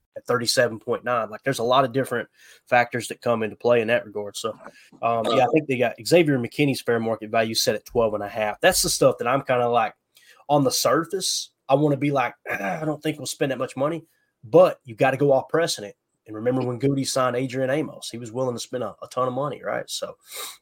[0.21, 1.29] at 37.9.
[1.29, 2.29] Like there's a lot of different
[2.67, 4.37] factors that come into play in that regard.
[4.37, 4.51] So,
[5.01, 8.23] um, yeah, I think they got Xavier McKinney's fair market value set at 12 and
[8.23, 8.59] a half.
[8.61, 9.93] That's the stuff that I'm kind of like
[10.49, 11.49] on the surface.
[11.69, 14.05] I want to be like, ah, I don't think we'll spend that much money,
[14.43, 15.95] but you got to go off precedent.
[16.27, 19.27] And remember when Gutey signed Adrian Amos, he was willing to spend a, a ton
[19.27, 19.89] of money, right?
[19.89, 20.15] So,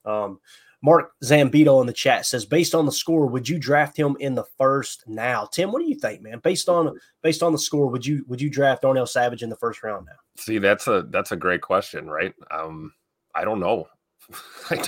[0.06, 0.40] um,
[0.82, 4.34] Mark Zambito in the chat says, based on the score, would you draft him in
[4.34, 5.46] the first now?
[5.46, 6.40] Tim, what do you think, man?
[6.40, 9.58] Based on based on the score, would you would you draft Darnell Savage in the
[9.58, 10.16] first round now?
[10.38, 12.34] See, that's a that's a great question, right?
[12.50, 12.94] Um,
[13.36, 13.88] I don't know.
[14.70, 14.84] I,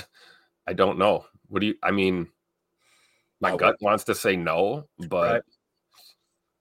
[0.66, 1.26] I don't know.
[1.48, 1.74] What do you?
[1.82, 2.28] I mean,
[3.40, 5.42] my gut wants to say no, but Right.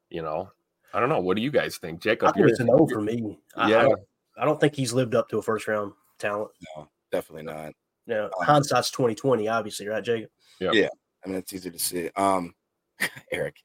[0.10, 0.50] you know,
[0.94, 1.22] I don't know.
[1.22, 2.30] What do you guys think, Jacob?
[2.30, 3.39] I think it's a no for me.
[3.56, 3.78] I, Yeah.
[3.80, 4.02] I, don't,
[4.39, 6.52] I don't think he's lived up to a first round talent.
[6.76, 7.72] No, definitely not.
[8.07, 10.29] Yeah, hindsight's twenty twenty, obviously, right, Jacob?
[10.59, 10.71] Yeah.
[10.73, 10.89] yeah.
[11.25, 12.09] I mean, it's easy to see.
[12.15, 12.53] Um,
[13.31, 13.55] Eric,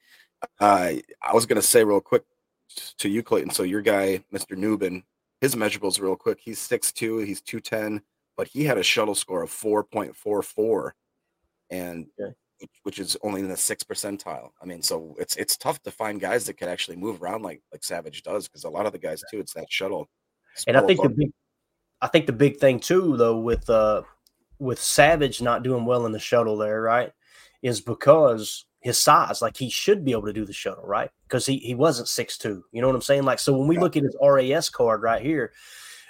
[0.61, 2.23] uh, I was gonna say real quick
[2.99, 3.51] to you, Clayton.
[3.51, 4.57] So your guy, Mr.
[4.57, 5.03] Nubin,
[5.41, 6.39] his measurables real quick.
[6.43, 8.03] He's six two, he's two ten,
[8.37, 10.95] but he had a shuttle score of four point four four,
[11.71, 14.51] and which- which is only in the six percentile.
[14.63, 17.63] I mean, so it's it's tough to find guys that can actually move around like
[17.73, 20.09] like Savage does because a lot of the guys too, it's that shuttle.
[20.67, 21.31] And I spell think the big,
[22.01, 24.03] I think the big thing too, though, with uh,
[24.59, 27.13] with Savage not doing well in the shuttle there, right,
[27.63, 29.43] is because his size.
[29.43, 31.11] Like he should be able to do the shuttle, right?
[31.25, 32.65] Because he he wasn't six two.
[32.73, 33.25] You know what I'm saying?
[33.25, 35.53] Like so, when we look at his RAS card right here,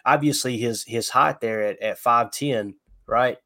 [0.04, 2.74] obviously his his height there at at five ten,
[3.06, 3.38] right?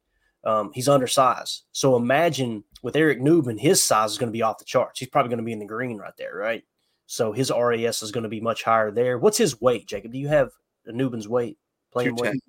[0.43, 1.63] Um, he's undersized.
[1.71, 4.99] So imagine with Eric Newman, his size is going to be off the charts.
[4.99, 6.63] He's probably going to be in the green right there, right?
[7.05, 9.19] So his RAS is going to be much higher there.
[9.19, 10.13] What's his weight, Jacob?
[10.13, 10.51] Do you have
[10.87, 11.57] Newman's weight?
[11.91, 12.41] Playing weight?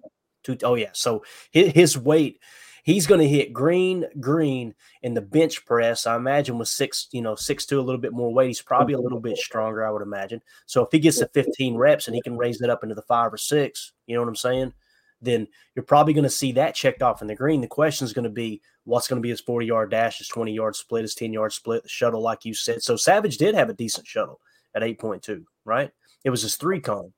[0.42, 0.59] 210.
[0.59, 0.90] Two, oh yeah.
[0.92, 2.40] So his, his weight,
[2.83, 6.07] he's going to hit green, green in the bench press.
[6.07, 8.48] I imagine with six, you know, six two, a little bit more weight.
[8.48, 10.42] He's probably a little bit stronger, I would imagine.
[10.66, 13.02] So if he gets to 15 reps and he can raise it up into the
[13.02, 14.72] five or six, you know what I'm saying?
[15.20, 17.61] Then you're probably going to see that checked off in the green.
[17.61, 20.26] The question is going to be what's going to be his 40 yard dash, his
[20.28, 22.83] 20 yard split, his 10 yard split, the shuttle, like you said.
[22.83, 24.40] So Savage did have a decent shuttle
[24.74, 25.92] at 8.2, right?
[26.24, 27.12] It was his three cone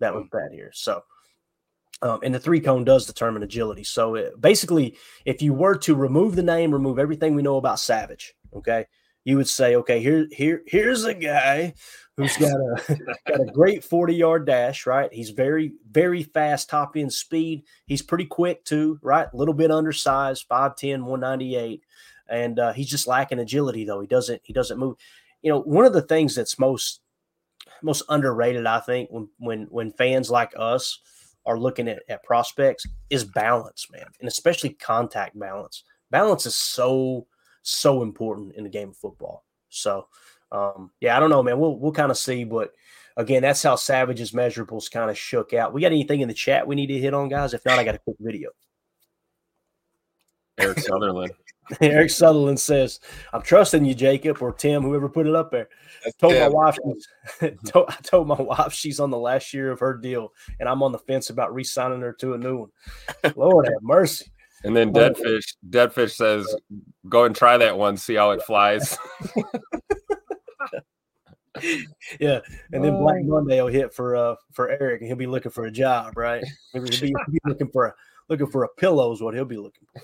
[0.00, 0.70] that was bad here.
[0.72, 1.02] So,
[2.02, 3.84] um, and the three cone does determine agility.
[3.84, 7.80] So it, basically, if you were to remove the name, remove everything we know about
[7.80, 8.86] Savage, okay,
[9.24, 11.74] you would say, okay, here, here, here's a guy
[12.16, 15.12] who's got a got a great 40 yard dash, right?
[15.12, 17.64] He's very, very fast top end speed.
[17.86, 19.28] He's pretty quick too, right?
[19.32, 21.82] A little bit undersized, 5'10, 198.
[22.28, 24.00] And uh, he's just lacking agility though.
[24.00, 24.96] He doesn't, he doesn't move.
[25.42, 27.00] You know, one of the things that's most
[27.82, 31.00] most underrated, I think, when when when fans like us
[31.46, 35.84] are looking at, at prospects is balance, man, and especially contact balance.
[36.10, 37.26] Balance is so
[37.62, 39.44] so important in the game of football.
[39.68, 40.06] So,
[40.52, 41.58] um, yeah, I don't know, man.
[41.58, 42.72] We'll we'll kind of see, but
[43.16, 45.72] again, that's how Savage's measurables kind of shook out.
[45.72, 47.54] We got anything in the chat we need to hit on, guys?
[47.54, 48.50] If not, I got a quick video.
[50.58, 51.32] Eric Sutherland.
[51.80, 53.00] Eric Sutherland says,
[53.32, 55.68] "I'm trusting you, Jacob or Tim, whoever put it up there."
[56.06, 59.70] I told my wife, she's- told, I told my wife she's on the last year
[59.70, 62.70] of her deal, and I'm on the fence about re-signing her to a new one.
[63.36, 64.26] Lord have mercy.
[64.64, 66.46] And then Deadfish, Deadfish says,
[67.08, 68.96] "Go and try that one, see how it flies."
[72.18, 72.40] Yeah,
[72.72, 75.66] and then Black Monday will hit for uh for Eric, and he'll be looking for
[75.66, 76.42] a job, right?
[76.72, 77.94] He'll be, he'll be looking for a
[78.28, 80.02] looking for a pillow is what he'll be looking for.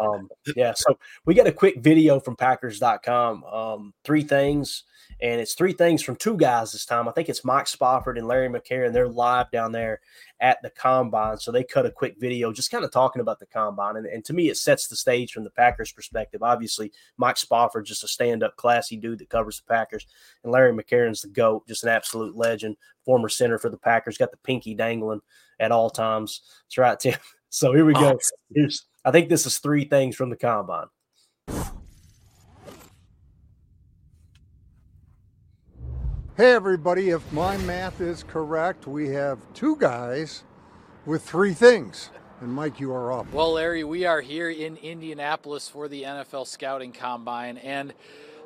[0.00, 3.44] Um, yeah, so we got a quick video from Packers.com.
[3.44, 4.84] Um, three things,
[5.20, 7.08] and it's three things from two guys this time.
[7.08, 8.92] I think it's Mike Spofford and Larry McCarren.
[8.92, 10.00] They're live down there
[10.40, 13.46] at the combine, so they cut a quick video just kind of talking about the
[13.46, 13.96] combine.
[13.96, 16.42] And, and to me, it sets the stage from the Packers' perspective.
[16.42, 20.06] Obviously, Mike Spofford just a stand-up, classy dude that covers the Packers,
[20.44, 24.30] and Larry McCarren's the goat, just an absolute legend, former center for the Packers, got
[24.30, 25.20] the pinky dangling
[25.58, 26.42] at all times.
[26.64, 27.14] That's right, Tim.
[27.50, 28.18] So here we go.
[28.54, 30.86] Here's, I think this is three things from the combine.
[36.36, 40.44] Hey, everybody, if my math is correct, we have two guys
[41.04, 42.10] with three things.
[42.40, 43.32] And Mike, you are up.
[43.32, 47.58] Well, Larry, we are here in Indianapolis for the NFL Scouting Combine.
[47.58, 47.92] And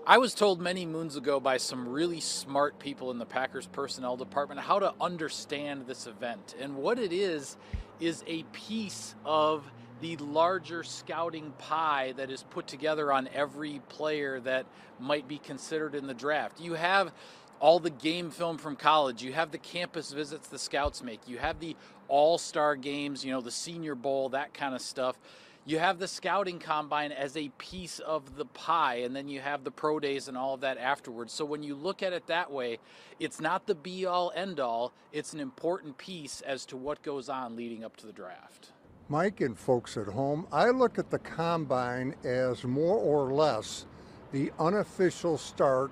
[0.06, 4.16] I was told many moons ago by some really smart people in the Packers personnel
[4.16, 6.54] department how to understand this event.
[6.58, 7.58] And what it is,
[8.00, 9.70] is a piece of
[10.02, 14.66] the larger scouting pie that is put together on every player that
[14.98, 16.60] might be considered in the draft.
[16.60, 17.12] You have
[17.60, 19.22] all the game film from college.
[19.22, 21.28] You have the campus visits the scouts make.
[21.28, 21.76] You have the
[22.08, 25.16] all star games, you know, the Senior Bowl, that kind of stuff.
[25.64, 29.62] You have the scouting combine as a piece of the pie, and then you have
[29.62, 31.32] the pro days and all of that afterwards.
[31.32, 32.80] So when you look at it that way,
[33.20, 37.28] it's not the be all end all, it's an important piece as to what goes
[37.28, 38.72] on leading up to the draft.
[39.12, 43.84] Mike and folks at home, I look at the combine as more or less
[44.32, 45.90] the unofficial start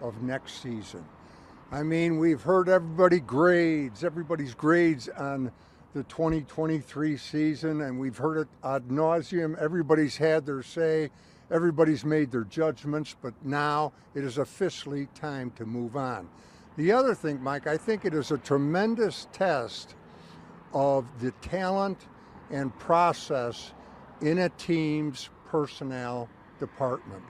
[0.00, 1.04] of next season.
[1.72, 5.50] I mean, we've heard everybody grades, everybody's grades on
[5.94, 9.58] the 2023 season, and we've heard it ad nauseum.
[9.58, 11.10] Everybody's had their say,
[11.50, 16.28] everybody's made their judgments, but now it is officially time to move on.
[16.76, 19.96] The other thing, Mike, I think it is a tremendous test
[20.72, 22.06] of the talent
[22.50, 23.72] and process
[24.20, 27.22] in a team's personnel department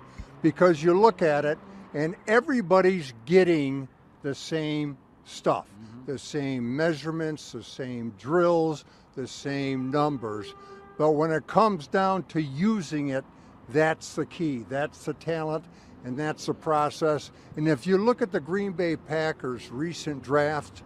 [0.42, 1.58] because you look at it
[1.94, 3.88] and everybody's getting
[4.22, 6.12] the same stuff mm-hmm.
[6.12, 10.54] the same measurements, the same drills, the same numbers.
[10.98, 13.24] But when it comes down to using it,
[13.68, 14.64] that's the key.
[14.68, 15.64] That's the talent
[16.04, 17.30] and that's the process.
[17.56, 20.82] And if you look at the Green Bay Packers recent draft,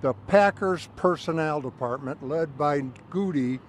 [0.00, 3.60] the Packers personnel department, led by Gutey,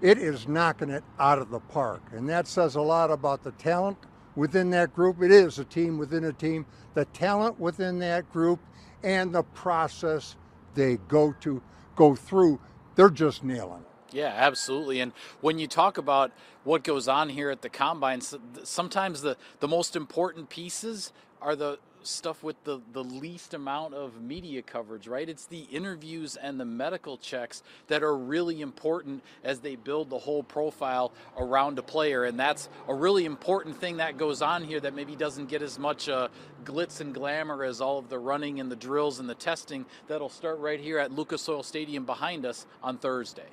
[0.00, 2.02] it is knocking it out of the park.
[2.12, 3.98] And that says a lot about the talent
[4.36, 5.22] within that group.
[5.22, 6.66] It is a team within a team.
[6.94, 8.60] The talent within that group
[9.02, 10.36] and the process
[10.74, 11.60] they go to
[11.96, 12.60] go through,
[12.94, 14.16] they're just nailing it.
[14.16, 15.00] Yeah, absolutely.
[15.00, 16.32] And when you talk about
[16.64, 18.20] what goes on here at the combine,
[18.62, 24.20] sometimes the, the most important pieces are the stuff with the, the least amount of
[24.20, 25.28] media coverage, right?
[25.28, 30.18] It's the interviews and the medical checks that are really important as they build the
[30.18, 32.24] whole profile around a player.
[32.24, 35.78] And that's a really important thing that goes on here that maybe doesn't get as
[35.78, 36.28] much uh,
[36.64, 40.28] glitz and glamour as all of the running and the drills and the testing that'll
[40.28, 43.48] start right here at Lucas Oil Stadium behind us on Thursday.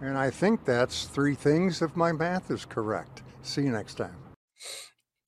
[0.00, 3.22] And I think that's three things if my math is correct.
[3.42, 4.16] See you next time.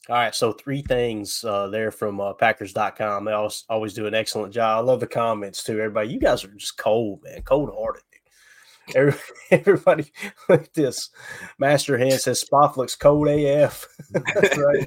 [0.08, 3.24] All right, so three things uh, there from uh, Packers.com.
[3.24, 4.78] They always, always do an excellent job.
[4.78, 5.80] I love the comments too.
[5.80, 8.02] Everybody, you guys are just cold, man, cold hearted.
[8.94, 10.12] Everybody, everybody,
[10.48, 11.10] look at this.
[11.58, 13.84] Master Hand says Spoff looks cold AF.
[14.10, 14.86] That's right.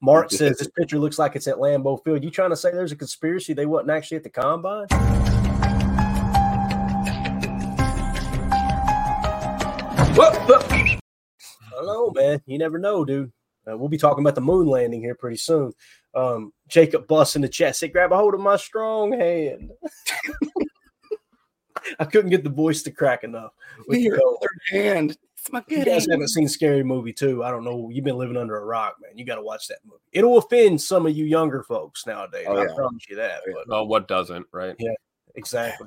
[0.00, 2.24] Mark says this picture looks like it's at Lambeau Field.
[2.24, 4.86] You trying to say there's a conspiracy they wasn't actually at the combine?
[11.70, 12.40] Don't know, man.
[12.46, 13.32] You never know, dude.
[13.70, 15.72] Uh, we'll be talking about the moon landing here pretty soon.
[16.14, 19.72] Um, Jacob Bus in the chat said, "Grab a hold of my strong hand."
[21.98, 23.52] I couldn't get the voice to crack enough.
[23.86, 25.16] With your other hand.
[25.36, 27.44] It's my good you guys haven't seen Scary Movie too.
[27.44, 27.88] I don't know.
[27.92, 29.16] You've been living under a rock, man.
[29.16, 30.00] You got to watch that movie.
[30.12, 32.46] It'll offend some of you younger folks nowadays.
[32.48, 33.42] Oh, I promise you that.
[33.46, 34.74] But Oh, what doesn't, right?
[34.80, 34.94] yeah,
[35.36, 35.86] exactly.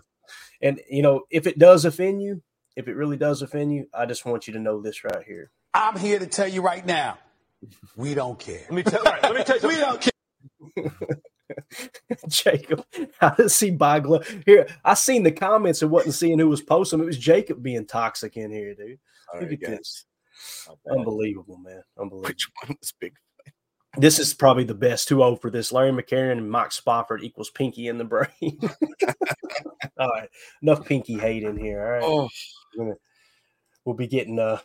[0.62, 2.42] And you know, if it does offend you,
[2.78, 5.52] if it really does offend you, I just want you to know this right here.
[5.74, 7.18] I'm here to tell you right now,
[7.95, 8.62] we don't care.
[8.69, 11.19] Let me tell, right, let me tell you, we don't care.
[12.28, 12.86] Jacob,
[13.19, 14.28] how does he buy glove?
[14.45, 17.00] Here, I seen the comments and wasn't seeing who was posting.
[17.00, 19.00] It was Jacob being toxic in here, dude.
[19.34, 20.06] All Look right, at this.
[20.89, 21.84] Unbelievable, man.
[22.00, 22.30] Unbelievable.
[22.30, 23.13] Which one was big?
[23.98, 25.72] This is probably the best 2 0 for this.
[25.72, 28.30] Larry McCarren and Mike Spofford equals Pinky in the brain.
[30.00, 30.30] all right.
[30.62, 31.84] Enough Pinky hate in here.
[31.84, 32.04] All right.
[32.04, 32.30] Oh.
[32.78, 32.98] We're gonna-
[33.86, 34.60] we'll be getting uh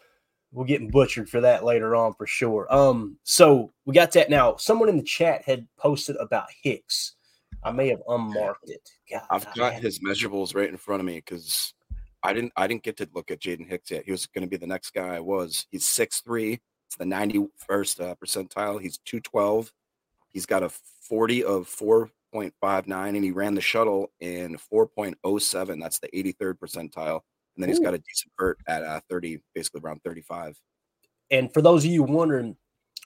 [0.55, 2.73] we're getting butchered for that later on for sure.
[2.73, 4.57] Um, so we got that now.
[4.57, 7.17] Someone in the chat had posted about Hicks.
[7.65, 8.89] I may have unmarked it.
[9.11, 11.75] God, I've got his measurables right in front of me because
[12.23, 14.05] I didn't I didn't get to look at Jaden Hicks yet.
[14.05, 15.67] He was going to be the next guy I was.
[15.71, 16.61] He's 6'3.
[16.87, 18.81] It's the 91st uh, percentile.
[18.81, 19.73] He's 212.
[20.29, 25.81] He's got a 40 of 4.59 and he ran the shuttle in 4.07.
[25.81, 27.21] That's the 83rd percentile.
[27.57, 30.57] And then he's got a decent vert at uh, 30, basically around 35.
[31.31, 32.57] And for those of you wondering,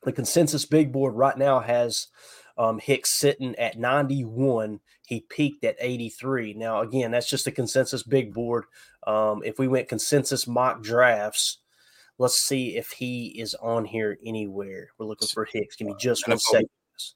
[0.04, 2.08] the consensus big board right now has
[2.56, 4.80] um, Hicks sitting at 91.
[5.06, 6.54] He peaked at 83.
[6.54, 8.64] Now, again, that's just a consensus big board.
[9.06, 11.58] Um, if we went consensus mock drafts,
[12.18, 14.88] let's see if he is on here anywhere.
[14.98, 15.76] We're looking for Hicks.
[15.76, 16.68] Give me just one NFL, second.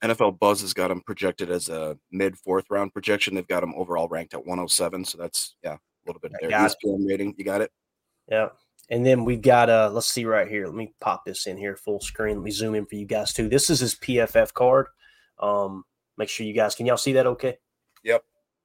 [0.02, 3.34] NFL Buzz has got him projected as a mid fourth round projection.
[3.34, 5.04] They've got him overall ranked at 107.
[5.04, 6.50] So that's, yeah, a little bit there.
[6.50, 6.76] got it.
[6.84, 7.34] Rating.
[7.36, 7.70] You got it?
[8.30, 8.48] Yeah.
[8.90, 10.66] And then we've got uh let's see right here.
[10.66, 12.36] Let me pop this in here full screen.
[12.36, 13.48] Let me zoom in for you guys too.
[13.48, 14.86] This is his PFF card.
[15.38, 15.84] Um,
[16.18, 17.58] make sure you guys can y'all see that okay?
[18.04, 18.24] Yep.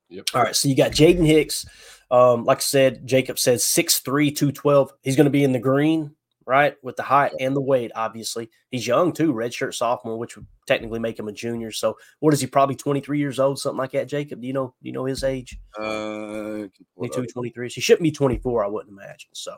[0.10, 0.26] Yep.
[0.34, 0.56] All right.
[0.56, 1.65] So you got Jaden Hicks.
[2.10, 4.04] Um, like I said, Jacob said 6'3,
[4.36, 4.93] 212.
[5.02, 6.15] He's going to be in the green,
[6.47, 6.75] right?
[6.81, 8.49] With the height and the weight, obviously.
[8.71, 11.71] He's young too, redshirt sophomore, which would technically make him a junior.
[11.73, 12.47] So what is he?
[12.47, 14.39] Probably 23 years old, something like that, Jacob.
[14.41, 15.60] Do you know do you know his age?
[15.77, 17.69] Uh, can 22, 23.
[17.69, 19.29] He shouldn't be 24, I wouldn't imagine.
[19.33, 19.56] So,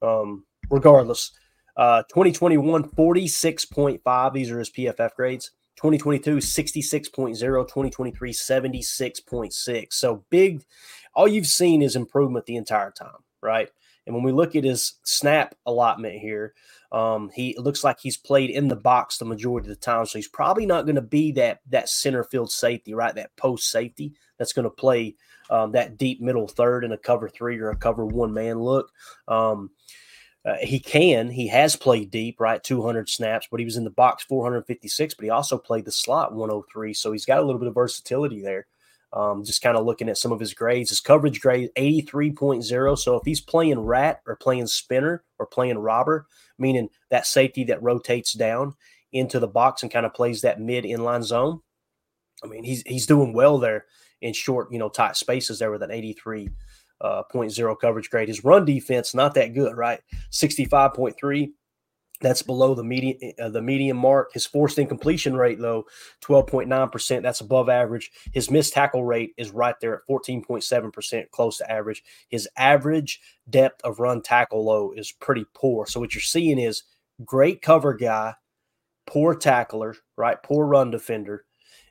[0.00, 1.32] um, regardless,
[1.76, 4.32] uh, 2021, 46.5.
[4.32, 5.50] These are his PFF grades.
[5.76, 7.38] 2022, 66.0.
[7.38, 9.86] 2023, 76.6.
[9.92, 10.64] So big.
[11.14, 13.68] All you've seen is improvement the entire time, right?
[14.08, 16.54] And when we look at his snap allotment here,
[16.92, 20.06] um, he looks like he's played in the box the majority of the time.
[20.06, 23.14] So he's probably not going to be that that center field safety, right?
[23.14, 25.16] That post safety that's going to play
[25.50, 28.90] um, that deep middle third in a cover three or a cover one man look.
[29.28, 29.70] Um,
[30.42, 31.28] uh, he can.
[31.28, 32.62] He has played deep, right?
[32.62, 36.32] 200 snaps, but he was in the box 456, but he also played the slot
[36.32, 36.94] 103.
[36.94, 38.66] So he's got a little bit of versatility there.
[39.12, 40.90] Um, just kind of looking at some of his grades.
[40.90, 42.98] His coverage grade 83.0.
[42.98, 46.26] So if he's playing rat or playing spinner or playing robber,
[46.58, 48.74] meaning that safety that rotates down
[49.12, 51.60] into the box and kind of plays that mid inline zone,
[52.44, 53.86] I mean, he's he's doing well there
[54.20, 56.50] in short, you know, tight spaces there with an 83
[57.00, 57.22] uh,
[57.80, 58.28] coverage grade.
[58.28, 60.00] His run defense not that good, right?
[60.32, 61.50] 65.3.
[62.20, 64.32] That's below the median uh, the median mark.
[64.32, 65.86] His forced incompletion rate though,
[66.24, 67.22] 12.9%.
[67.22, 68.10] That's above average.
[68.32, 72.02] His missed tackle rate is right there at 14.7%, close to average.
[72.28, 75.86] His average depth of run tackle low is pretty poor.
[75.86, 76.82] So what you're seeing is
[77.24, 78.34] great cover guy,
[79.06, 80.42] poor tackler, right?
[80.42, 81.44] Poor run defender,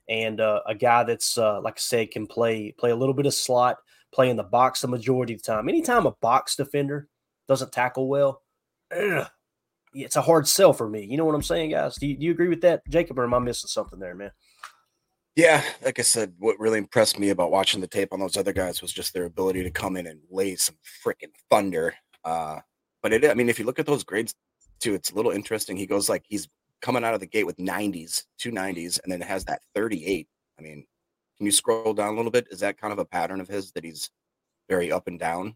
[0.09, 3.25] and uh, a guy that's uh, like I said can play play a little bit
[3.25, 3.77] of slot,
[4.13, 5.69] play in the box the majority of the time.
[5.69, 7.07] Anytime a box defender
[7.47, 8.41] doesn't tackle well,
[8.95, 9.27] ugh,
[10.03, 11.05] it's a hard sell for me.
[11.05, 11.95] You know what I'm saying, guys?
[11.95, 14.31] Do you, do you agree with that, Jacob, or am I missing something there, man?
[15.35, 18.53] Yeah, like I said, what really impressed me about watching the tape on those other
[18.53, 20.75] guys was just their ability to come in and lay some
[21.05, 21.93] freaking thunder.
[22.23, 22.59] Uh,
[23.03, 24.33] but it, I mean, if you look at those grades
[24.79, 25.77] too, it's a little interesting.
[25.77, 26.47] He goes like he's
[26.81, 30.27] coming out of the gate with 90s, two 90s, and then it has that 38.
[30.57, 30.85] I mean,
[31.37, 32.47] can you scroll down a little bit?
[32.49, 34.09] Is that kind of a pattern of his that he's
[34.67, 35.55] very up and down?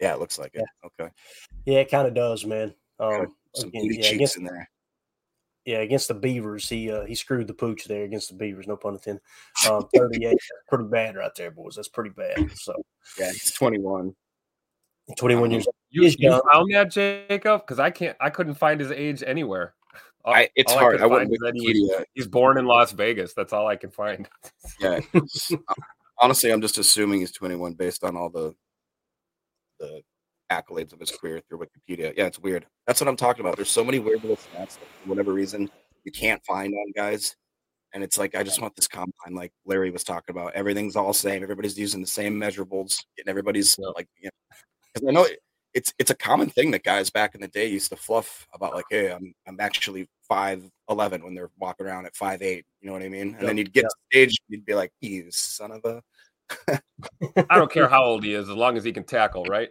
[0.00, 0.64] Yeah, it looks like it.
[0.84, 1.10] Okay.
[1.66, 2.74] Yeah, it kind of does, man.
[2.98, 4.70] Um, Some again, booty yeah, cheeks against, in there.
[5.64, 8.66] yeah, against the Beavers, he uh, he screwed the pooch there against the Beavers.
[8.66, 9.22] No pun intended.
[9.68, 10.36] Um, 38,
[10.68, 11.74] pretty bad right there, boys.
[11.76, 12.50] That's pretty bad.
[12.56, 12.74] So
[13.18, 14.14] Yeah, he's 21.
[15.18, 15.74] 21 years old.
[15.90, 17.62] You, He you found that, Jacob?
[17.62, 18.16] Because I can't.
[18.20, 19.74] I couldn't find his age anywhere.
[20.24, 20.96] All- I- it's hard.
[20.98, 23.34] could I wouldn't find is he was- he's born in Las Vegas.
[23.34, 24.28] That's all I can find.
[24.78, 25.00] Yeah.
[26.20, 28.54] honestly, I'm just assuming he's 21 based on all the
[29.80, 30.02] the
[30.50, 32.12] accolades of his career through Wikipedia.
[32.16, 32.66] Yeah, it's weird.
[32.86, 33.56] That's what I'm talking about.
[33.56, 35.70] There's so many weird little stats that for whatever reason
[36.04, 37.36] you can't find on guys.
[37.92, 40.52] And it's like I just want this combine, like Larry was talking about.
[40.54, 41.42] Everything's all same.
[41.42, 44.56] Everybody's using the same measurables, and everybody's like, you know,
[44.94, 45.40] because I know it,
[45.74, 48.74] it's it's a common thing that guys back in the day used to fluff about,
[48.74, 52.64] like, hey, I'm I'm actually five eleven when they're walking around at five eight.
[52.80, 53.34] You know what I mean?
[53.38, 56.02] And then you'd get to stage, you'd be like, you son of a.
[57.50, 59.70] I don't care how old he is, as long as he can tackle, right?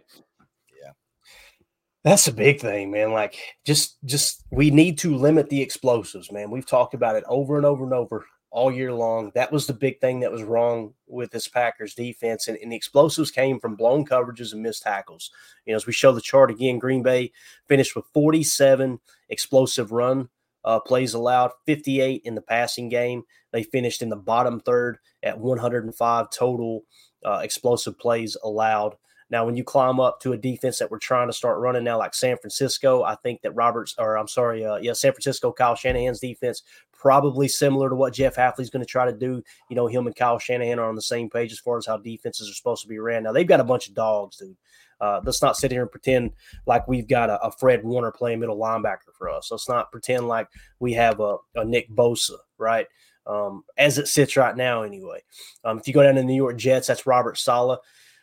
[2.02, 3.12] That's a big thing, man.
[3.12, 6.50] Like just just we need to limit the explosives, man.
[6.50, 9.30] We've talked about it over and over and over all year long.
[9.34, 12.48] That was the big thing that was wrong with this Packers defense.
[12.48, 15.30] And, and the explosives came from blown coverages and missed tackles.
[15.66, 17.32] You know, as we show the chart again, Green Bay
[17.68, 18.98] finished with 47
[19.28, 20.28] explosive run
[20.64, 23.22] uh, plays allowed, 58 in the passing game.
[23.52, 26.82] They finished in the bottom third at 105 total
[27.24, 28.96] uh, explosive plays allowed.
[29.30, 31.98] Now, when you climb up to a defense that we're trying to start running now,
[31.98, 35.76] like San Francisco, I think that Roberts, or I'm sorry, uh, yeah, San Francisco, Kyle
[35.76, 36.62] Shanahan's defense,
[36.92, 39.42] probably similar to what Jeff Hafley's going to try to do.
[39.68, 41.96] You know, him and Kyle Shanahan are on the same page as far as how
[41.96, 43.22] defenses are supposed to be ran.
[43.22, 44.56] Now, they've got a bunch of dogs, dude.
[45.00, 46.30] Uh, let's not sit here and pretend
[46.66, 49.50] like we've got a, a Fred Warner playing middle linebacker for us.
[49.50, 52.86] Let's not pretend like we have a, a Nick Bosa, right?
[53.26, 55.22] Um, as it sits right now, anyway.
[55.64, 57.78] Um, if you go down to the New York Jets, that's Robert Saleh.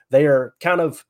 [0.10, 1.04] They are kind of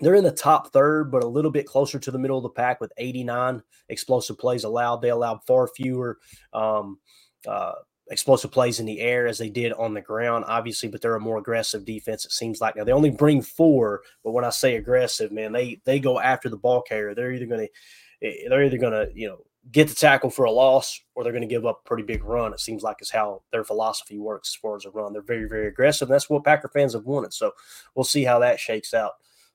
[0.00, 2.50] they're in the top third, but a little bit closer to the middle of the
[2.50, 4.96] pack with 89 explosive plays allowed.
[4.96, 6.18] They allowed far fewer
[6.52, 6.98] um,
[7.46, 7.74] uh,
[8.10, 11.20] explosive plays in the air as they did on the ground, obviously, but they're a
[11.20, 12.24] more aggressive defense.
[12.24, 15.80] It seems like now they only bring four, but when I say aggressive, man, they
[15.84, 17.14] they go after the ball carrier.
[17.14, 20.50] They're either going to they're either going to you know get the tackle for a
[20.50, 22.52] loss or they're going to give up a pretty big run.
[22.52, 25.12] It seems like is how their philosophy works as far as a run.
[25.12, 26.08] They're very very aggressive.
[26.08, 27.32] And that's what Packer fans have wanted.
[27.32, 27.52] So
[27.94, 29.12] we'll see how that shakes out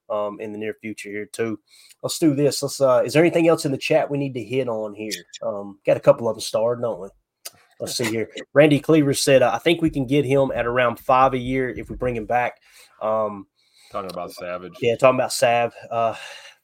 [0.10, 1.60] um, in the near future here too.
[2.04, 2.62] Let's do this.
[2.64, 2.80] Let's.
[2.80, 5.12] Uh, is there anything else in the chat we need to hit on here?
[5.42, 7.10] Um, got a couple of them starred, don't we?
[7.80, 8.30] Let's see here.
[8.54, 11.70] Randy Cleaver said, uh, "I think we can get him at around five a year
[11.70, 12.62] if we bring him back."
[13.02, 13.48] Um,
[13.92, 14.74] Talking about Savage.
[14.82, 15.74] yeah, talking about Sav.
[15.90, 16.16] Uh,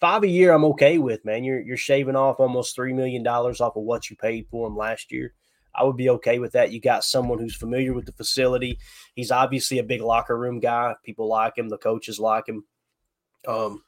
[0.03, 1.45] five a year, I'm okay with, man.
[1.45, 4.75] You're you're shaving off almost three million dollars off of what you paid for him
[4.75, 5.33] last year.
[5.73, 6.73] I would be okay with that.
[6.73, 8.79] You got someone who's familiar with the facility.
[9.15, 10.93] He's obviously a big locker room guy.
[11.05, 11.69] People like him.
[11.69, 12.65] The coaches like him.
[13.47, 13.81] Um,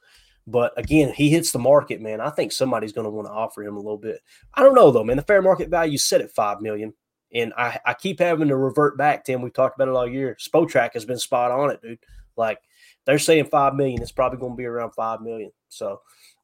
[0.46, 2.22] but again, he hits the market, man.
[2.22, 4.22] I think somebody's going to want to offer him a little bit.
[4.54, 5.18] I don't know though, man.
[5.18, 6.94] The fair market value set at five million,
[7.34, 9.42] and I, I keep having to revert back to him.
[9.42, 10.34] We've talked about it all year.
[10.40, 11.98] Spotrac has been spot on it, dude.
[12.38, 12.60] Like
[13.06, 14.02] they're saying five million.
[14.02, 15.52] It's probably going to be around five million.
[15.68, 16.00] So,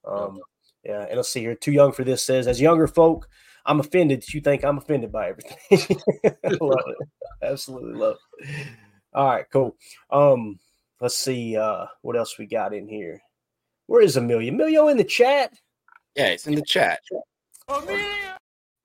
[0.07, 0.39] um,
[0.85, 1.07] yeah.
[1.07, 1.55] And let's see here.
[1.55, 3.29] Too young for this says as younger folk.
[3.65, 5.57] I'm offended that you think I'm offended by everything.
[6.61, 7.09] love it.
[7.43, 8.67] Absolutely love it.
[9.15, 9.77] All right, cool.
[10.11, 10.59] Um,
[11.01, 13.21] let's see uh, what else we got in here.
[13.87, 14.53] Where is Emilio?
[14.53, 15.53] Emilio in the chat?
[16.17, 17.01] Yeah, it's in the chat.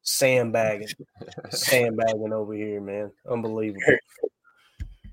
[0.01, 0.87] Sandbagging,
[1.49, 3.11] sandbagging over here, man.
[3.29, 3.81] Unbelievable.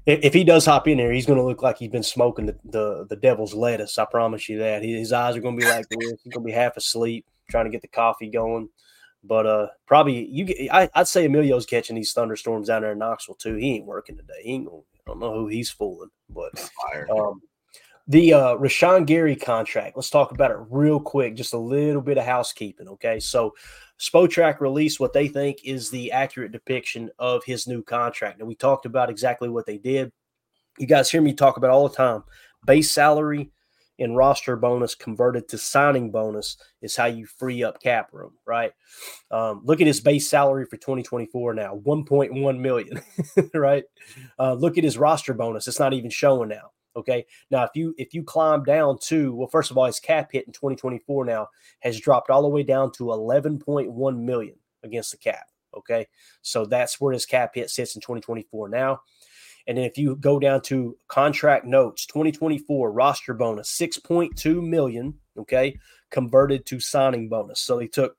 [0.06, 2.56] If, he does hop in there, he's going to look like he's been smoking the,
[2.64, 3.96] the, the devil's lettuce.
[3.96, 4.82] I promise you that.
[4.82, 6.20] His eyes are going to be like this.
[6.22, 8.68] He's going to be half asleep, trying to get the coffee going.
[9.26, 10.44] But uh, probably you.
[10.44, 13.54] Get, I, would say Emilio's catching these thunderstorms down there in Knoxville too.
[13.56, 14.42] He ain't working today.
[14.42, 16.52] He ain't gonna, I don't know who he's fooling, but
[17.10, 17.40] um,
[18.06, 19.96] the uh, Rashan Gary contract.
[19.96, 21.36] Let's talk about it real quick.
[21.36, 23.18] Just a little bit of housekeeping, okay?
[23.18, 23.54] So,
[23.98, 28.40] Spotrac released what they think is the accurate depiction of his new contract.
[28.40, 30.12] And we talked about exactly what they did.
[30.78, 32.24] You guys hear me talk about all the time.
[32.66, 33.50] Base salary
[33.98, 38.72] and roster bonus converted to signing bonus is how you free up cap room, right?
[39.30, 43.00] Um, look at his base salary for 2024 now, 1.1 million,
[43.54, 43.84] right?
[44.38, 46.70] Uh, look at his roster bonus; it's not even showing now.
[46.96, 50.30] Okay, now if you if you climb down to well, first of all, his cap
[50.32, 51.48] hit in 2024 now
[51.80, 55.46] has dropped all the way down to 11.1 million against the cap.
[55.76, 56.06] Okay,
[56.42, 59.00] so that's where his cap hit sits in 2024 now.
[59.66, 65.78] And then if you go down to contract notes, 2024 roster bonus, 6.2 million, okay,
[66.10, 67.60] converted to signing bonus.
[67.60, 68.16] So they took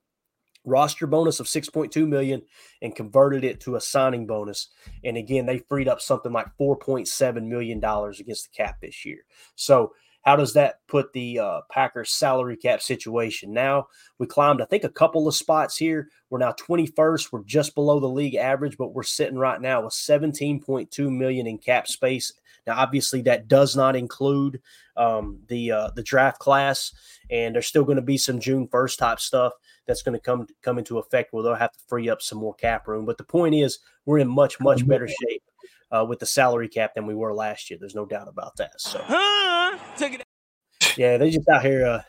[0.65, 2.41] roster bonus of 6.2 million
[2.81, 4.69] and converted it to a signing bonus.
[5.03, 9.25] And again, they freed up something like 4.7 million dollars against the cap this year.
[9.55, 9.93] So
[10.25, 13.53] how does that put the uh, Packers salary cap situation?
[13.53, 13.87] Now
[14.17, 16.09] we climbed, I think, a couple of spots here.
[16.31, 17.31] We're now 21st.
[17.31, 21.59] We're just below the league average, but we're sitting right now with 17.2 million in
[21.59, 22.33] cap space.
[22.65, 24.59] Now, obviously, that does not include
[24.97, 26.91] um, the uh, the draft class,
[27.29, 29.53] and there's still going to be some June 1st type stuff
[29.87, 32.53] that's going to come come into effect where they'll have to free up some more
[32.53, 33.05] cap room.
[33.05, 35.43] But the point is, we're in much much better shape
[35.91, 37.77] uh, with the salary cap than we were last year.
[37.79, 38.79] There's no doubt about that.
[38.79, 38.99] So,
[40.97, 41.85] yeah, they just out here.
[41.85, 42.01] Uh,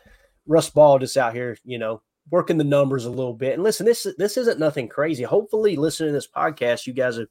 [0.47, 2.01] Russ Ball just out here, you know,
[2.31, 3.53] working the numbers a little bit.
[3.53, 5.23] And listen, this this isn't nothing crazy.
[5.23, 7.27] Hopefully, listening to this podcast, you guys have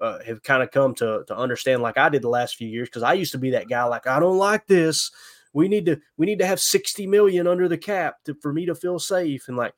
[0.00, 2.88] uh, have kind of come to to understand, like I did the last few years,
[2.88, 3.84] because I used to be that guy.
[3.84, 5.10] Like I don't like this.
[5.58, 8.66] We need to we need to have sixty million under the cap to, for me
[8.66, 9.48] to feel safe.
[9.48, 9.74] And like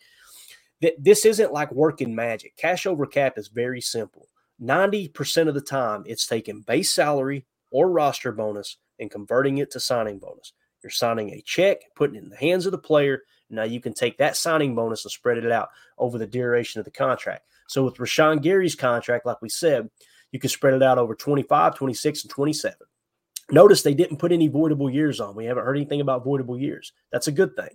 [0.82, 2.56] th- this isn't like working magic.
[2.56, 4.28] Cash over cap is very simple
[4.60, 9.80] 90% of the time, it's taking base salary or roster bonus and converting it to
[9.80, 10.52] signing bonus.
[10.82, 13.22] You're signing a check, putting it in the hands of the player.
[13.48, 16.84] Now you can take that signing bonus and spread it out over the duration of
[16.84, 17.46] the contract.
[17.68, 19.88] So with Rashan Gary's contract, like we said,
[20.32, 22.76] you can spread it out over 25, 26, and 27.
[23.52, 25.34] Notice they didn't put any voidable years on.
[25.34, 26.92] We haven't heard anything about voidable years.
[27.12, 27.70] That's a good thing.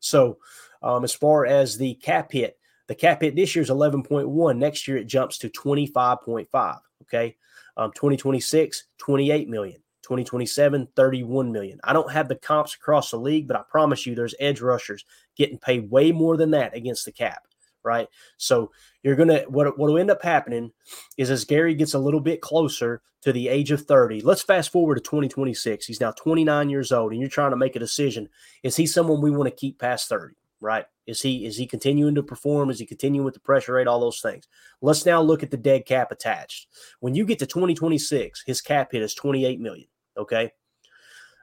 [0.00, 0.38] So,
[0.82, 2.58] um, as far as the cap hit,
[2.88, 4.58] the cap hit this year is 11.1.
[4.58, 6.78] Next year it jumps to 25.5.
[7.02, 7.36] Okay.
[7.76, 9.80] Um, 2026, 28 million.
[10.02, 11.80] 2027, 31 million.
[11.82, 15.04] I don't have the comps across the league, but I promise you there's edge rushers
[15.34, 17.42] getting paid way more than that against the cap.
[17.84, 18.08] Right.
[18.38, 18.72] So
[19.02, 20.72] you're gonna what what will end up happening
[21.18, 24.22] is as Gary gets a little bit closer to the age of 30.
[24.22, 25.86] Let's fast forward to 2026.
[25.86, 28.28] He's now 29 years old, and you're trying to make a decision.
[28.62, 30.34] Is he someone we want to keep past 30?
[30.64, 30.86] right?
[31.06, 32.70] Is he is he continuing to perform?
[32.70, 33.86] Is he continuing with the pressure rate?
[33.86, 34.48] All those things.
[34.80, 36.68] Let's now look at the dead cap attached.
[37.00, 39.86] When you get to 2026, his cap hit is 28 million.
[40.16, 40.52] Okay.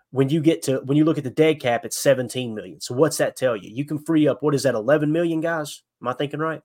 [0.09, 2.81] When you get to when you look at the dead cap, it's 17 million.
[2.81, 3.69] So what's that tell you?
[3.69, 5.83] You can free up what is that 11 million guys?
[6.01, 6.61] Am I thinking right?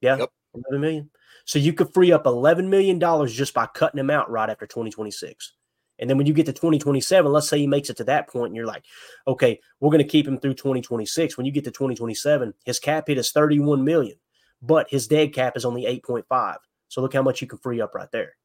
[0.00, 0.30] Yeah, yep.
[0.54, 1.10] 11 million.
[1.44, 4.66] So you could free up 11 million dollars just by cutting him out right after
[4.66, 5.54] 2026.
[5.98, 8.48] And then when you get to 2027, let's say he makes it to that point
[8.48, 8.84] and you're like,
[9.28, 11.36] okay, we're going to keep him through 2026.
[11.36, 14.16] When you get to 2027, his cap hit is 31 million,
[14.60, 16.56] but his dead cap is only 8.5.
[16.88, 18.36] So look how much you can free up right there.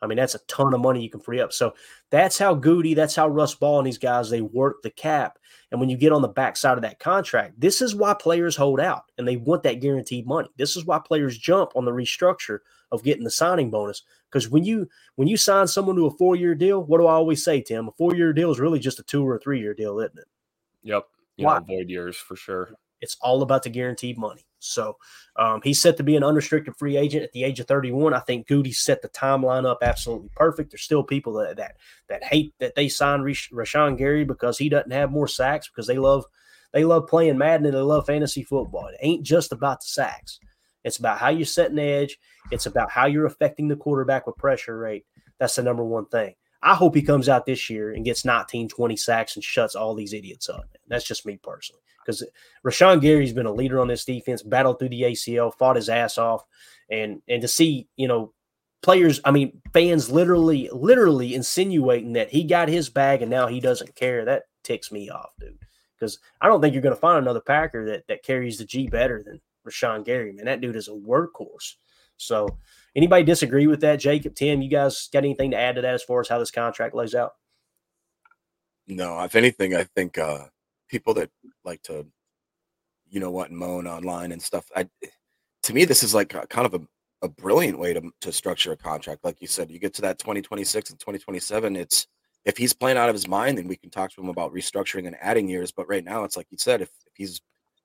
[0.00, 1.52] I mean, that's a ton of money you can free up.
[1.52, 1.74] So
[2.10, 5.38] that's how Gutey, that's how Russ Ball and these guys, they work the cap.
[5.70, 8.80] And when you get on the backside of that contract, this is why players hold
[8.80, 10.48] out and they want that guaranteed money.
[10.56, 14.02] This is why players jump on the restructure of getting the signing bonus.
[14.30, 17.12] Because when you when you sign someone to a four year deal, what do I
[17.12, 17.88] always say, Tim?
[17.88, 20.18] A four year deal is really just a two or a three year deal, isn't
[20.18, 20.28] it?
[20.82, 21.04] Yep.
[21.36, 21.58] You why?
[21.58, 22.70] Know, void years for sure.
[23.00, 24.44] It's all about the guaranteed money.
[24.60, 24.96] So
[25.36, 28.14] um, he's set to be an unrestricted free agent at the age of 31.
[28.14, 30.72] I think Gutey set the timeline up absolutely perfect.
[30.72, 31.76] There's still people that that
[32.08, 35.98] that hate that they signed Rashan Gary because he doesn't have more sacks because they
[35.98, 36.24] love
[36.72, 38.88] they love playing Madden and they love fantasy football.
[38.88, 40.38] It ain't just about the sacks.
[40.84, 42.18] It's about how you're setting edge.
[42.50, 45.04] It's about how you're affecting the quarterback with pressure rate.
[45.38, 46.34] That's the number one thing.
[46.62, 49.94] I hope he comes out this year and gets 19, 20 sacks and shuts all
[49.94, 50.66] these idiots up.
[50.88, 52.24] That's just me personally because
[52.66, 56.18] Rashan Gary's been a leader on this defense, battled through the ACL, fought his ass
[56.18, 56.44] off,
[56.90, 58.32] and and to see you know
[58.82, 63.60] players, I mean, fans literally, literally insinuating that he got his bag and now he
[63.60, 64.24] doesn't care.
[64.24, 65.58] That ticks me off, dude.
[65.98, 68.86] Because I don't think you're going to find another Packer that that carries the G
[68.86, 70.32] better than Rashan Gary.
[70.32, 71.74] Man, that dude is a workhorse.
[72.18, 72.58] So,
[72.94, 74.62] anybody disagree with that, Jacob, Tim?
[74.62, 77.14] You guys got anything to add to that as far as how this contract lays
[77.14, 77.32] out?
[78.86, 80.46] No, if anything, I think uh,
[80.88, 81.30] people that
[81.64, 82.06] like to,
[83.08, 84.66] you know what, moan online and stuff.
[84.74, 84.88] I,
[85.62, 86.86] to me, this is like a, kind of a,
[87.22, 89.24] a brilliant way to to structure a contract.
[89.24, 91.76] Like you said, you get to that 2026 and 2027.
[91.76, 92.06] It's
[92.44, 95.06] if he's playing out of his mind, then we can talk to him about restructuring
[95.06, 95.70] and adding years.
[95.70, 97.40] But right now, it's like you said, if, if he's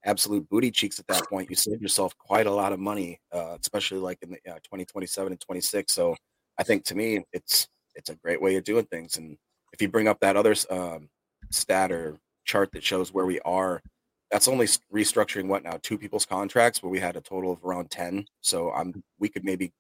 [0.06, 3.58] absolute booty cheeks at that point, you save yourself quite a lot of money, uh,
[3.60, 5.94] especially like in the uh, 2027 and 26.
[5.94, 6.16] So
[6.58, 9.18] I think to me, it's it's a great way of doing things.
[9.18, 9.38] And
[9.72, 11.10] if you bring up that other um,
[11.52, 13.82] stat or chart that shows where we are,
[14.32, 17.92] that's only restructuring what now two people's contracts, but we had a total of around
[17.92, 18.26] 10.
[18.42, 19.72] So I'm we could maybe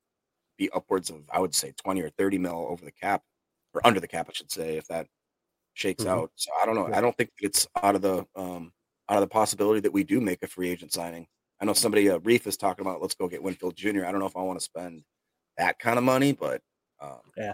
[0.57, 3.23] be upwards of I would say 20 or 30 mil over the cap
[3.73, 5.07] or under the cap, I should say, if that
[5.73, 6.13] shakes mm-hmm.
[6.13, 6.31] out.
[6.35, 6.89] So I don't know.
[6.93, 8.71] I don't think it's out of the um,
[9.13, 11.27] out of the possibility that we do make a free agent signing.
[11.61, 14.05] I know somebody uh, Reef is talking about let's go get Winfield Jr.
[14.05, 15.03] I don't know if I want to spend
[15.57, 16.61] that kind of money, but
[16.99, 17.53] um, yeah.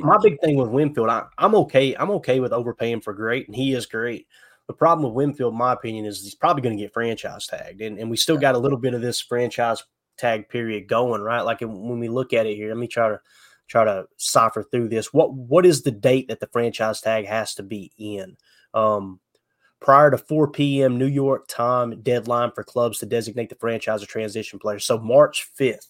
[0.00, 1.94] My big thing with Winfield, I, am okay.
[1.94, 4.26] I'm okay with overpaying for great, and he is great.
[4.66, 7.82] The problem with Winfield, in my opinion, is he's probably going to get franchise tagged,
[7.82, 9.82] and, and we still got a little bit of this franchise
[10.16, 11.42] tag period going, right?
[11.42, 13.20] Like when we look at it here, let me try to
[13.68, 15.12] try to cipher through this.
[15.12, 18.36] What what is the date that the franchise tag has to be in?
[18.72, 19.20] Um,
[19.84, 20.98] prior to 4 p.m.
[20.98, 24.86] New York time deadline for clubs to designate the franchise or transition players.
[24.86, 25.88] So March 5th.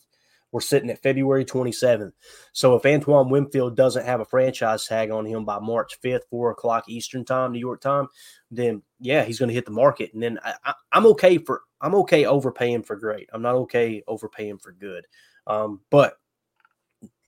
[0.50, 2.12] We're sitting at February 27th.
[2.52, 6.50] So if Antoine Winfield doesn't have a franchise tag on him by March 5th, four
[6.50, 8.06] o'clock Eastern time, New York time,
[8.50, 10.12] then yeah, he's going to hit the market.
[10.12, 13.28] And then I, am okay for I'm okay overpaying for great.
[13.32, 15.06] I'm not okay overpaying for good.
[15.46, 16.18] Um, but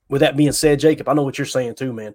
[0.08, 2.14] with that being said, Jacob, I know what you're saying too, man.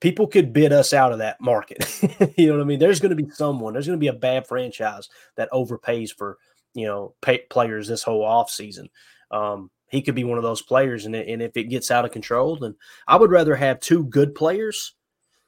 [0.00, 1.84] People could bid us out of that market.
[2.36, 2.78] you know what I mean?
[2.78, 6.38] There's going to be someone, there's going to be a bad franchise that overpays for,
[6.74, 8.90] you know, pay, players this whole offseason.
[9.30, 11.06] Um, he could be one of those players.
[11.06, 12.76] And, and if it gets out of control, then
[13.06, 14.94] I would rather have two good players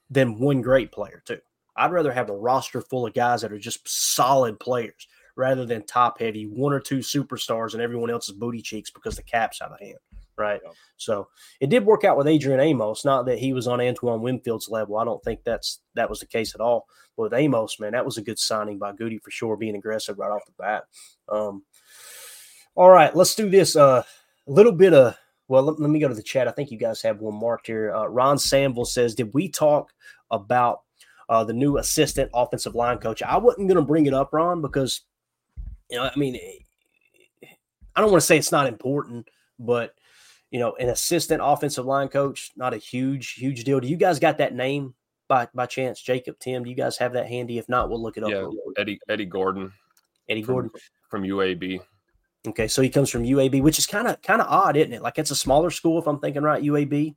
[0.09, 1.39] than one great player, too.
[1.77, 5.87] I'd rather have a roster full of guys that are just solid players rather than
[5.87, 9.73] top heavy, one or two superstars and everyone else's booty cheeks because the cap's out
[9.73, 9.99] of hand
[10.41, 10.61] right?
[10.65, 10.73] Yeah.
[10.97, 11.29] So
[11.61, 13.05] it did work out with Adrian Amos.
[13.05, 14.97] Not that he was on Antoine Winfield's level.
[14.97, 16.87] I don't think that's that was the case at all.
[17.17, 20.19] But with Amos, man, that was a good signing by Gutey for sure, being aggressive
[20.19, 20.85] right off the bat.
[21.29, 21.63] Um,
[22.75, 23.77] all right, let's do this.
[23.77, 24.03] Uh, a uh,
[24.47, 25.17] little bit of
[25.49, 26.47] well, let, let, me go to the chat.
[26.47, 27.93] I think you guys have one marked here.
[27.93, 29.93] Uh, Ron Samville says, "Did we talk
[30.31, 30.83] about
[31.29, 34.63] uh, the new assistant offensive line coach?" I wasn't going to bring it up, Ron,
[34.63, 35.03] because
[35.91, 36.39] you know, I mean,
[37.97, 39.29] I don't want to say it's not important,
[39.59, 39.95] but
[40.51, 43.81] you know, an assistant offensive line coach, not a huge, huge deal.
[43.81, 44.95] Do you guys got that name
[45.29, 46.65] by by chance, Jacob, Tim?
[46.65, 47.59] Do you guys have that handy?
[47.59, 48.31] If not, we'll look it up.
[48.31, 49.73] Yeah, Eddie Eddie Gordon.
[50.29, 51.81] Eddie Gordon from, from UAB.
[52.49, 55.03] Okay, so he comes from UAB, which is kind of kind of odd, isn't it?
[55.03, 56.63] Like it's a smaller school, if I'm thinking right.
[56.63, 57.15] UAB,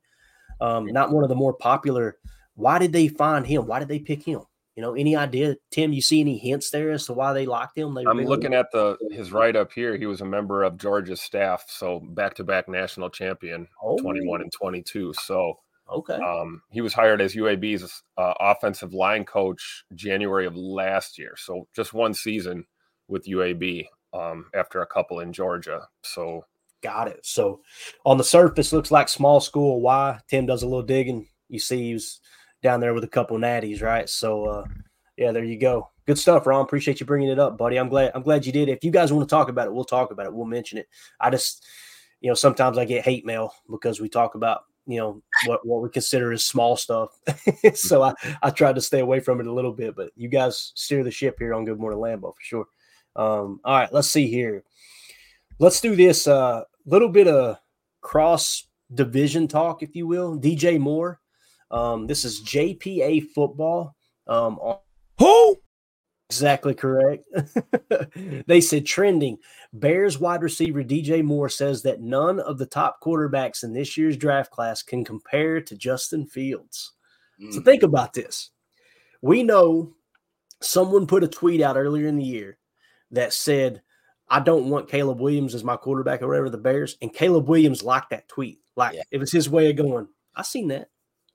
[0.60, 2.18] um, not one of the more popular.
[2.54, 3.66] Why did they find him?
[3.66, 4.42] Why did they pick him?
[4.76, 5.92] You know, any idea, Tim?
[5.92, 7.94] You see any hints there as to why they locked him?
[7.94, 9.96] They I'm really looking at the his write up here.
[9.96, 13.96] He was a member of Georgia's staff, so back to back national champion, oh.
[13.98, 15.14] 21 and 22.
[15.14, 15.54] So
[15.88, 21.34] okay, um, he was hired as UAB's uh, offensive line coach January of last year.
[21.36, 22.66] So just one season
[23.06, 25.86] with UAB um, after a couple in Georgia.
[26.02, 26.46] So
[26.82, 27.20] got it.
[27.24, 27.60] So
[28.04, 29.80] on the surface, looks like small school.
[29.80, 31.28] Why Tim does a little digging.
[31.48, 32.20] You see, he's
[32.64, 34.08] down there with a couple natties, right?
[34.08, 34.64] So, uh,
[35.18, 35.90] yeah, there you go.
[36.06, 36.62] Good stuff, Ron.
[36.62, 37.76] Appreciate you bringing it up, buddy.
[37.76, 38.10] I'm glad.
[38.14, 38.68] I'm glad you did.
[38.68, 40.32] If you guys want to talk about it, we'll talk about it.
[40.32, 40.88] We'll mention it.
[41.20, 41.64] I just,
[42.20, 45.82] you know, sometimes I get hate mail because we talk about, you know, what what
[45.82, 47.10] we consider as small stuff.
[47.74, 50.72] so I I tried to stay away from it a little bit, but you guys
[50.74, 52.66] steer the ship here on Good Morning Lambeau for sure.
[53.14, 54.64] Um, all right, let's see here.
[55.58, 56.26] Let's do this.
[56.26, 57.58] A uh, little bit of
[58.00, 60.38] cross division talk, if you will.
[60.38, 61.20] DJ Moore
[61.74, 63.96] um, this is JPA football.
[64.28, 64.60] Um,
[65.18, 65.56] Who?
[66.30, 67.24] Exactly correct.
[68.46, 69.38] they said trending.
[69.72, 74.16] Bears wide receiver DJ Moore says that none of the top quarterbacks in this year's
[74.16, 76.92] draft class can compare to Justin Fields.
[77.42, 77.52] Mm.
[77.52, 78.50] So think about this.
[79.20, 79.94] We know
[80.62, 82.56] someone put a tweet out earlier in the year
[83.10, 83.82] that said,
[84.28, 86.96] I don't want Caleb Williams as my quarterback or whatever the Bears.
[87.02, 88.60] And Caleb Williams liked that tweet.
[88.76, 89.02] Like yeah.
[89.10, 90.06] it was his way of going,
[90.36, 90.88] I seen that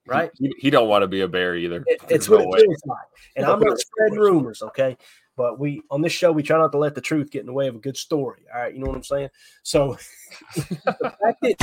[0.07, 0.31] right?
[0.37, 1.83] He, he, don't want to be a bear either.
[1.87, 3.07] It, it's what no it feels like.
[3.35, 4.97] And I'm not spreading rumors, okay?
[5.35, 7.53] But we on this show we try not to let the truth get in the
[7.53, 8.41] way of a good story.
[8.53, 9.29] All right, you know what I'm saying?
[9.63, 9.97] So
[10.55, 11.55] the fact that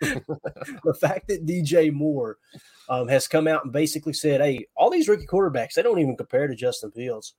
[0.84, 2.38] the fact that DJ Moore
[2.88, 6.16] um, has come out and basically said, "Hey, all these rookie quarterbacks, they don't even
[6.16, 7.34] compare to Justin Fields."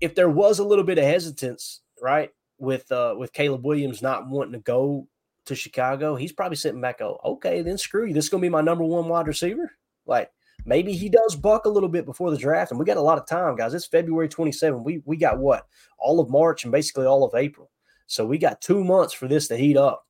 [0.00, 4.28] If there was a little bit of hesitance, right, with uh, with Caleb Williams not
[4.28, 5.06] wanting to go
[5.46, 8.14] to Chicago, he's probably sitting back, "Oh, okay, then screw you.
[8.14, 9.72] This is going to be my number one wide receiver."
[10.06, 10.30] Like
[10.64, 13.18] maybe he does buck a little bit before the draft, and we got a lot
[13.18, 13.74] of time, guys.
[13.74, 14.84] It's February 27.
[14.84, 15.66] We we got what
[15.98, 17.70] all of March and basically all of April,
[18.06, 20.06] so we got two months for this to heat up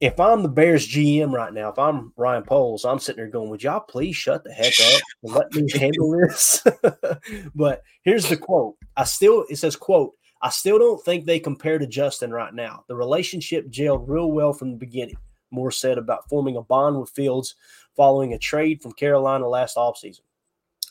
[0.00, 3.50] if I'm the Bears GM right now, if I'm Ryan Poles, I'm sitting there going,
[3.50, 6.64] Would y'all please shut the heck up and let me handle this?
[7.54, 8.76] but here's the quote.
[8.96, 12.84] I still, it says, quote, I still don't think they compare to Justin right now.
[12.88, 15.16] The relationship gelled real well from the beginning.
[15.50, 17.56] Moore said about forming a bond with Fields
[17.96, 20.20] following a trade from Carolina last offseason.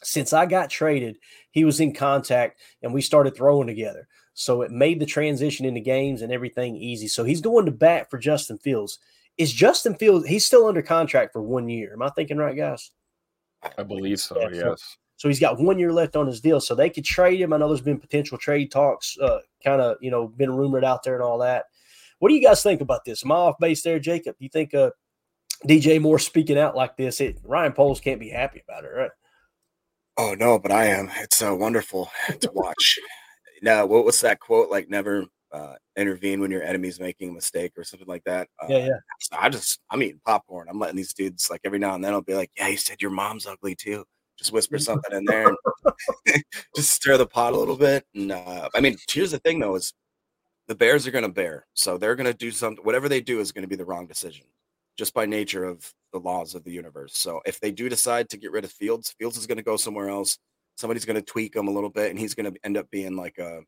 [0.04, 1.18] Since I got traded,
[1.52, 4.08] he was in contact and we started throwing together.
[4.34, 7.08] So it made the transition into games and everything easy.
[7.08, 9.00] So he's going to bat for Justin Fields.
[9.38, 11.94] Is Justin Fields, he's still under contract for one year.
[11.94, 12.92] Am I thinking right, guys?
[13.78, 14.98] I believe so, yeah, yes.
[15.20, 16.62] So, so, he's got one year left on his deal.
[16.62, 17.52] So they could trade him.
[17.52, 21.04] I know there's been potential trade talks, uh, kind of, you know, been rumored out
[21.04, 21.66] there and all that.
[22.20, 23.26] What do you guys think about this?
[23.26, 24.38] Am I off base there, Jacob?
[24.40, 24.92] You think uh,
[25.68, 29.12] DJ Moore speaking out like this, it, Ryan Poles can't be happy about it, right?
[30.18, 31.10] Oh no, but I am.
[31.18, 32.10] It's uh, wonderful
[32.40, 33.00] to watch.
[33.62, 34.70] now, what was that quote?
[34.70, 38.48] Like, never uh, intervene when your enemy's making a mistake or something like that.
[38.62, 38.98] Uh, yeah, yeah.
[39.38, 40.68] I just, I'm eating popcorn.
[40.70, 43.02] I'm letting these dudes like every now and then I'll be like, yeah, you said
[43.02, 44.06] your mom's ugly too.
[44.40, 46.44] Just whisper something in there, and
[46.76, 48.06] just stir the pot a little bit.
[48.16, 49.94] And uh, I mean, here's the thing though: is
[50.68, 52.84] the Bears are going to bear, so they're going to do something.
[52.84, 54.46] Whatever they do is going to be the wrong decision,
[54.98, 57.16] just by nature of the laws of the universe.
[57.16, 59.78] So if they do decide to get rid of Fields, Fields is going to go
[59.78, 60.40] somewhere else
[60.80, 63.16] somebody's going to tweak him a little bit, and he's going to end up being
[63.16, 63.62] like a,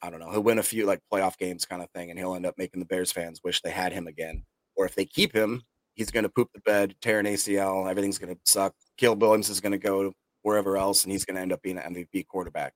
[0.00, 2.36] I don't know, he'll win a few like playoff games kind of thing, and he'll
[2.36, 4.44] end up making the Bears fans wish they had him again.
[4.76, 5.62] Or if they keep him,
[5.94, 8.74] he's going to poop the bed, tear an ACL, everything's going to suck.
[8.96, 11.78] Caleb Williams is going to go wherever else, and he's going to end up being
[11.78, 12.74] an MVP quarterback.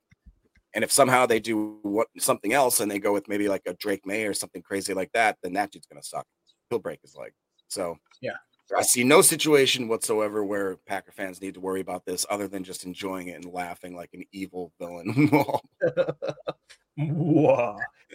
[0.75, 3.75] And if somehow they do what something else and they go with maybe like a
[3.75, 6.27] Drake Maye or something crazy like that, then that dude's going to suck.
[6.69, 7.33] He'll break his leg.
[7.69, 8.37] So yeah,
[8.77, 12.65] I see no situation whatsoever where Packer fans need to worry about this other than
[12.65, 15.31] just enjoying it and laughing like an evil villain.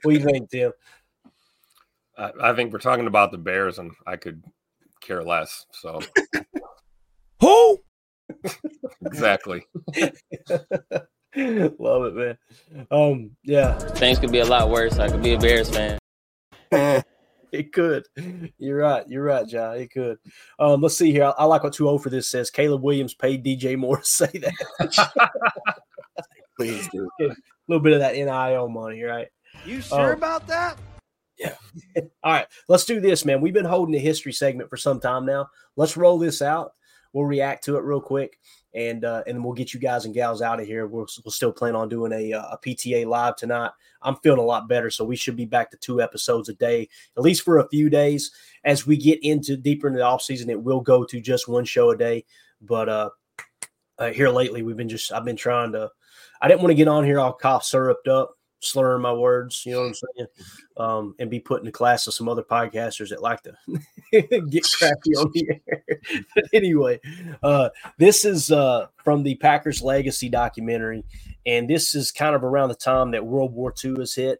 [0.01, 0.73] What do you think, Tim?
[2.17, 4.43] I, I think we're talking about the Bears, and I could
[4.99, 5.65] care less.
[5.71, 6.01] So,
[7.39, 7.79] who?
[9.05, 9.65] Exactly.
[11.35, 12.37] Love it, man.
[12.91, 13.77] Um, yeah.
[13.77, 14.99] Things could be a lot worse.
[14.99, 15.97] I could be a Bears fan.
[17.51, 18.05] it could.
[18.57, 19.03] You're right.
[19.07, 19.77] You're right, John.
[19.77, 20.17] It could.
[20.59, 21.25] Um, let's see here.
[21.25, 22.51] I, I like what 2 for this says.
[22.51, 25.31] Caleb Williams paid DJ Moore to say that.
[26.59, 27.09] Please do.
[27.21, 27.29] A
[27.67, 29.27] little bit of that NIL money, right?
[29.65, 30.77] You sure um, about that?
[31.37, 31.55] Yeah.
[32.23, 32.47] All right.
[32.67, 33.41] Let's do this, man.
[33.41, 35.49] We've been holding a history segment for some time now.
[35.75, 36.73] Let's roll this out.
[37.13, 38.39] We'll react to it real quick
[38.73, 40.87] and uh, and we'll get you guys and gals out of here.
[40.87, 43.71] We'll, we'll still plan on doing a, uh, a PTA live tonight.
[44.01, 46.89] I'm feeling a lot better, so we should be back to two episodes a day,
[47.15, 48.31] at least for a few days.
[48.65, 51.65] As we get into deeper into the off season, it will go to just one
[51.65, 52.25] show a day.
[52.61, 53.09] But uh,
[53.99, 55.91] uh, here lately, we've been just I've been trying to.
[56.41, 59.73] I didn't want to get on here all cough syruped up slurring my words, you
[59.73, 60.27] know what I'm saying,
[60.77, 63.53] um, and be put in the class of some other podcasters that like to
[64.11, 66.25] get crappy on the air.
[66.35, 66.99] but anyway,
[67.41, 71.03] uh, this is uh, from the Packers Legacy documentary,
[71.45, 74.39] and this is kind of around the time that World War II has hit.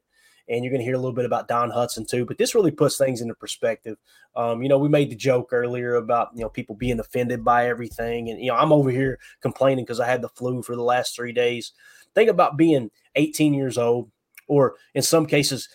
[0.49, 2.69] And you're going to hear a little bit about Don Hutson too, but this really
[2.69, 3.95] puts things into perspective.
[4.36, 7.69] Um, you know, we made the joke earlier about you know people being offended by
[7.69, 10.84] everything, and you know I'm over here complaining because I had the flu for the
[10.84, 11.71] last three days.
[12.13, 14.11] Think about being 18 years old,
[14.47, 15.69] or in some cases,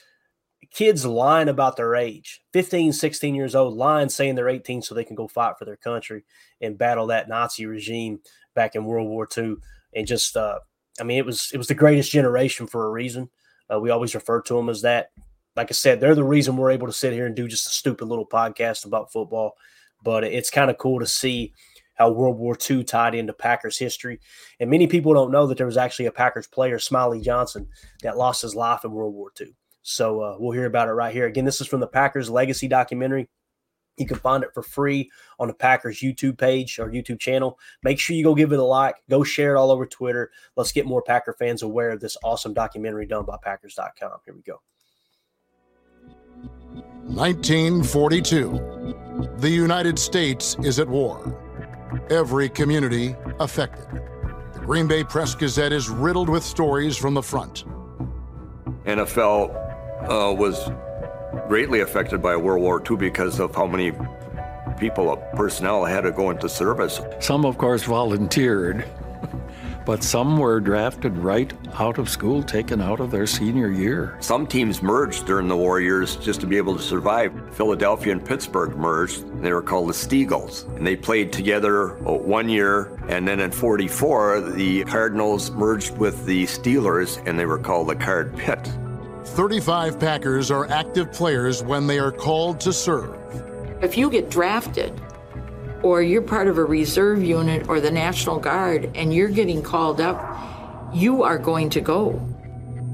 [0.71, 5.05] kids lying about their age 15 16 years old lying saying they're 18 so they
[5.05, 6.25] can go fight for their country
[6.61, 8.21] and battle that nazi regime
[8.55, 9.55] back in world war ii
[9.95, 10.59] and just uh,
[11.01, 13.29] i mean it was it was the greatest generation for a reason.
[13.73, 15.11] Uh, we always refer to them as that.
[15.55, 17.71] Like i said they're the reason we're able to sit here and do just a
[17.71, 19.55] stupid little podcast about football.
[20.03, 21.53] But it's kind of cool to see
[21.99, 24.21] how World War II tied into Packers history.
[24.61, 27.67] And many people don't know that there was actually a Packers player, Smiley Johnson,
[28.03, 29.49] that lost his life in World War II.
[29.83, 31.27] So uh, we'll hear about it right here.
[31.27, 33.29] Again, this is from the Packers Legacy documentary.
[33.97, 37.59] You can find it for free on the Packers YouTube page or YouTube channel.
[37.83, 40.31] Make sure you go give it a like, go share it all over Twitter.
[40.57, 44.19] Let's get more Packer fans aware of this awesome documentary done by Packers.com.
[44.25, 44.61] Here we go.
[47.07, 49.35] 1942.
[49.39, 51.37] The United States is at war
[52.11, 53.87] every community affected.
[54.55, 57.65] The Green Bay Press Gazette is riddled with stories from the front.
[58.85, 59.55] NFL
[60.09, 60.71] uh, was
[61.49, 63.93] greatly affected by World War II because of how many
[64.79, 67.01] people, personnel, had to go into service.
[67.21, 68.85] Some, of course, volunteered,
[69.89, 74.19] but some were drafted right out of school, taken out of their senior year.
[74.21, 77.33] Some teams merged during the war years just to be able to survive.
[77.55, 79.25] Philadelphia and Pittsburgh merged.
[79.41, 80.69] They were called the Steagles.
[80.77, 82.99] And they played together one year.
[83.09, 87.97] And then in 44, the Cardinals merged with the Steelers and they were called the
[87.97, 88.71] Card-Pitt.
[89.25, 93.17] 35 Packers are active players when they are called to serve.
[93.81, 95.01] If you get drafted,
[95.83, 100.01] or you're part of a reserve unit or the National Guard and you're getting called
[100.01, 102.21] up, you are going to go.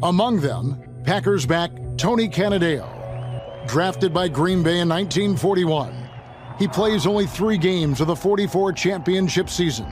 [0.02, 2.86] Among them, Packers back Tony Canadeo,
[3.66, 6.08] drafted by Green Bay in 1941.
[6.58, 9.86] He plays only three games of the 44 championship season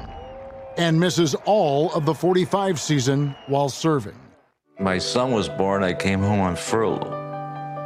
[0.77, 4.19] and misses all of the 45 season while serving.
[4.81, 7.19] My son was born, I came home on furlough.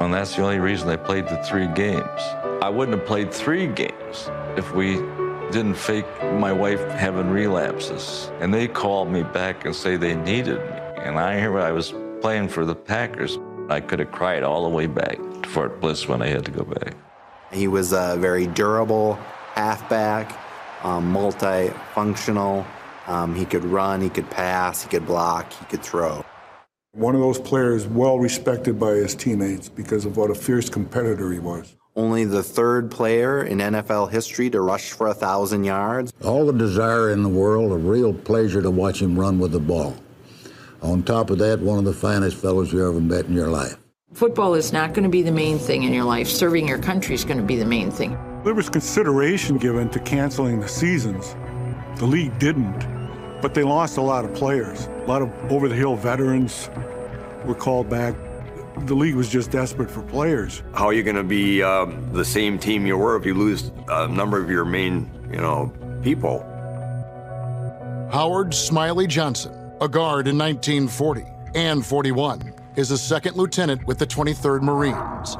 [0.00, 2.45] And that's the only reason I played the three games.
[2.62, 4.94] I wouldn't have played three games if we
[5.52, 8.30] didn't fake my wife having relapses.
[8.40, 10.76] And they called me back and say they needed me.
[10.96, 13.38] And I hear I was playing for the Packers.
[13.68, 16.50] I could have cried all the way back to Fort Bliss when I had to
[16.50, 16.94] go back.
[17.52, 19.14] He was a very durable
[19.54, 20.36] halfback,
[20.82, 22.66] um, multifunctional.
[23.06, 26.24] Um, he could run, he could pass, he could block, he could throw.
[26.92, 31.30] One of those players well respected by his teammates because of what a fierce competitor
[31.30, 31.76] he was.
[31.96, 36.12] Only the third player in NFL history to rush for a thousand yards.
[36.22, 39.60] All the desire in the world, a real pleasure to watch him run with the
[39.60, 39.96] ball.
[40.82, 43.78] On top of that, one of the finest fellows you ever met in your life.
[44.12, 46.28] Football is not going to be the main thing in your life.
[46.28, 48.10] Serving your country is going to be the main thing.
[48.44, 51.34] There was consideration given to canceling the seasons.
[51.98, 52.78] The league didn't,
[53.40, 54.86] but they lost a lot of players.
[54.86, 56.68] A lot of over the hill veterans
[57.46, 58.14] were called back.
[58.84, 60.62] The league was just desperate for players.
[60.74, 63.72] How are you going to be um, the same team you were if you lose
[63.88, 65.72] a number of your main, you know,
[66.02, 66.40] people?
[68.12, 71.24] Howard Smiley Johnson, a guard in 1940
[71.54, 75.36] and 41, is a second lieutenant with the 23rd Marines.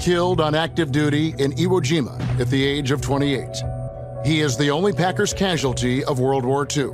[0.00, 3.48] Killed on active duty in Iwo Jima at the age of 28.
[4.24, 6.90] He is the only Packers casualty of World War II.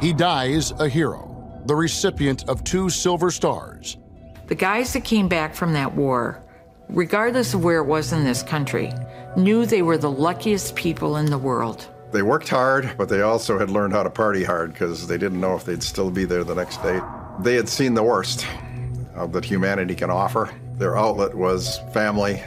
[0.00, 1.33] He dies a hero,
[1.66, 3.96] the recipient of two Silver Stars.
[4.46, 6.42] The guys that came back from that war,
[6.88, 8.92] regardless of where it was in this country,
[9.36, 11.88] knew they were the luckiest people in the world.
[12.12, 15.40] They worked hard, but they also had learned how to party hard because they didn't
[15.40, 17.00] know if they'd still be there the next day.
[17.40, 18.46] They had seen the worst
[19.14, 20.50] of that humanity can offer.
[20.74, 22.42] Their outlet was family,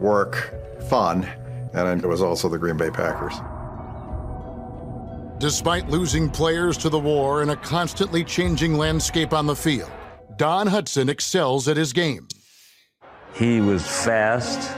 [0.00, 0.52] work,
[0.88, 1.26] fun,
[1.72, 3.34] and it was also the Green Bay Packers.
[5.44, 9.90] Despite losing players to the war in a constantly changing landscape on the field,
[10.38, 12.26] Don Hutson excels at his game.
[13.34, 14.74] He was fast,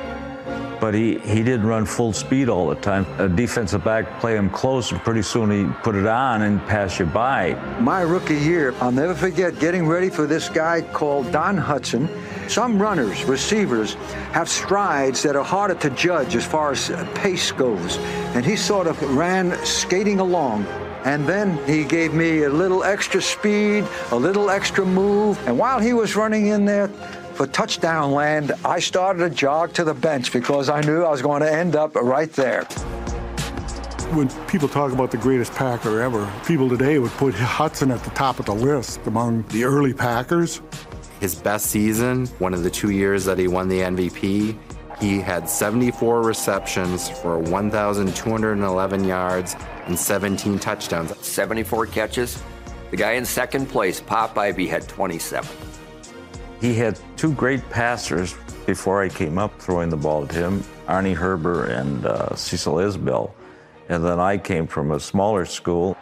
[0.81, 3.07] but he, he didn't run full speed all the time.
[3.21, 6.99] A defensive back play him close, and pretty soon he put it on and pass
[6.99, 7.53] you by.
[7.79, 12.09] My rookie year, I'll never forget getting ready for this guy called Don Hutson.
[12.49, 13.94] Some runners, receivers,
[14.32, 17.99] have strides that are harder to judge as far as uh, pace goes.
[18.34, 20.64] And he sort of ran skating along.
[21.05, 25.38] And then he gave me a little extra speed, a little extra move.
[25.47, 26.88] And while he was running in there
[27.34, 31.22] for touchdown land, I started to jog to the bench because I knew I was
[31.22, 32.64] going to end up right there.
[34.14, 38.11] When people talk about the greatest Packer ever, people today would put Hutson at the
[38.11, 40.62] top of the list among the early Packers.
[41.21, 44.59] His best season, one of the two years that he won the MVP,
[45.01, 49.57] he had 74 receptions for 1,211 yards
[49.87, 51.17] and 17 touchdowns.
[51.25, 52.43] 74 catches.
[52.91, 55.49] The guy in second place, Pop Ivy, had 27.
[56.61, 61.17] He had two great passers before I came up throwing the ball to him Arnie
[61.17, 63.33] Herber and uh, Cecil Isbell.
[63.89, 65.97] And then I came from a smaller school,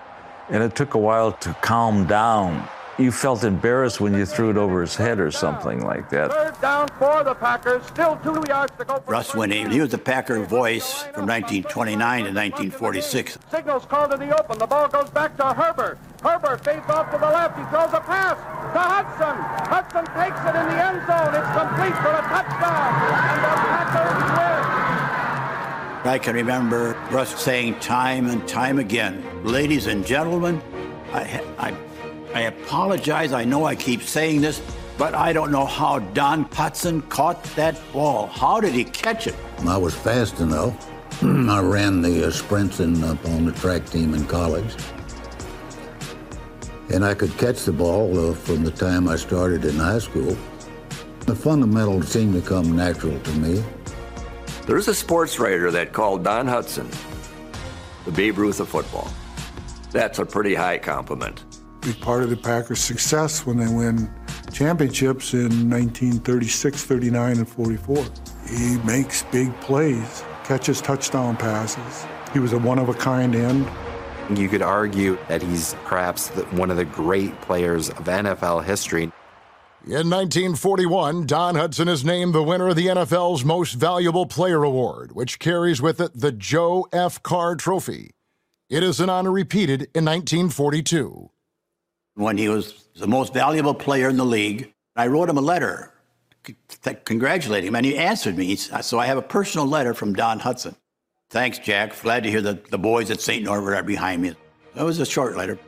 [0.48, 2.66] and it took a while to calm down.
[2.96, 6.30] You felt embarrassed when you threw it over his head or something like that.
[6.30, 7.84] Third down for the Packers.
[7.86, 9.02] Still two yards to go.
[9.06, 13.38] Russ Winnie, he was the Packer voice from 1929 to 1946.
[13.50, 14.58] Signals called to the open.
[14.58, 15.98] The ball goes back to Herber.
[16.20, 17.58] Herber fades off to the left.
[17.58, 18.38] He throws a pass
[18.74, 19.36] to Hutson.
[19.66, 21.34] Hutson takes it in the end zone.
[21.34, 22.94] It's complete for a touchdown.
[23.10, 26.12] And the Packers win.
[26.12, 30.62] I can remember Russ saying time and time again, ladies and gentlemen,
[31.12, 31.72] I, I
[32.34, 33.32] I apologize.
[33.32, 34.60] I know I keep saying this,
[34.98, 38.26] but I don't know how Don Hutson caught that ball.
[38.26, 39.36] How did he catch it?
[39.66, 40.90] I was fast enough.
[41.22, 44.74] I ran the uh, sprints in, up on the track team in college.
[46.92, 50.36] And I could catch the ball uh, from the time I started in high school.
[51.20, 53.64] The fundamentals seemed to come natural to me.
[54.66, 56.92] There's a sports writer that called Don Hutson
[58.04, 59.10] the Babe Ruth of football.
[59.90, 61.43] That's a pretty high compliment.
[61.84, 64.10] Big part of the Packers' success when they win
[64.54, 68.04] championships in 1936, 39, and 44.
[68.48, 72.06] He makes big plays, catches touchdown passes.
[72.32, 73.68] He was a one of a kind end.
[74.34, 79.12] You could argue that he's perhaps the, one of the great players of NFL history.
[79.86, 85.12] In 1941, Don Hutson is named the winner of the NFL's Most Valuable Player Award,
[85.12, 87.22] which carries with it the Joe F.
[87.22, 88.12] Carr Trophy.
[88.70, 91.30] It is an honor repeated in 1942.
[92.14, 95.94] When he was the most valuable player in the league, I wrote him a letter
[97.04, 98.56] congratulating him, and he answered me.
[98.56, 100.74] So I have a personal letter from Don Hutson.
[101.30, 102.00] Thanks, Jack.
[102.00, 103.44] Glad to hear that the boys at St.
[103.44, 104.34] Norbert are behind me.
[104.74, 105.58] That was a short letter.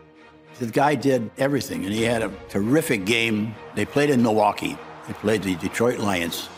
[0.58, 3.54] The guy did everything, and he had a terrific game.
[3.74, 4.78] They played in Milwaukee.
[5.06, 6.48] They played the Detroit Lions.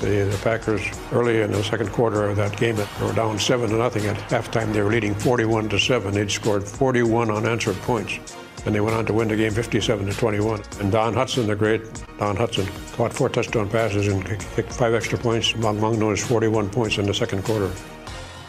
[0.00, 3.68] The, the, Packers early in the second quarter of that game, they were down seven
[3.70, 4.72] to nothing at halftime.
[4.72, 6.14] They were leading 41 to seven.
[6.14, 8.18] They'd scored 41 unanswered points,
[8.66, 10.62] and they went on to win the game 57 to 21.
[10.80, 11.82] And Don Hutson, the great
[12.18, 16.98] Don Hutson, caught four touchdown passes and kicked five extra points, among those 41 points
[16.98, 17.70] in the second quarter.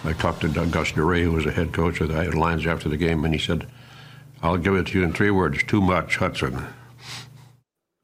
[0.04, 2.90] I talked to Doug Gus Dorais, who was the head coach of the Lions after
[2.90, 3.68] the game, and he said
[4.44, 6.66] I'll give it to you in three words too much, Hutson.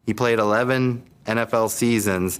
[0.06, 2.40] He played 11 NFL seasons.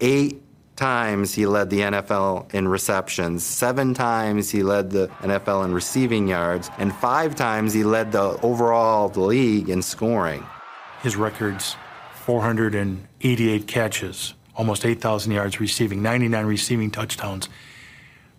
[0.00, 0.42] Eight
[0.78, 6.28] times he led the NFL in receptions, seven times he led the NFL in receiving
[6.28, 10.46] yards, and five times he led the overall the league in scoring.
[11.02, 11.76] His records
[12.24, 17.48] 488 catches, almost 8,000 yards receiving, 99 receiving touchdowns.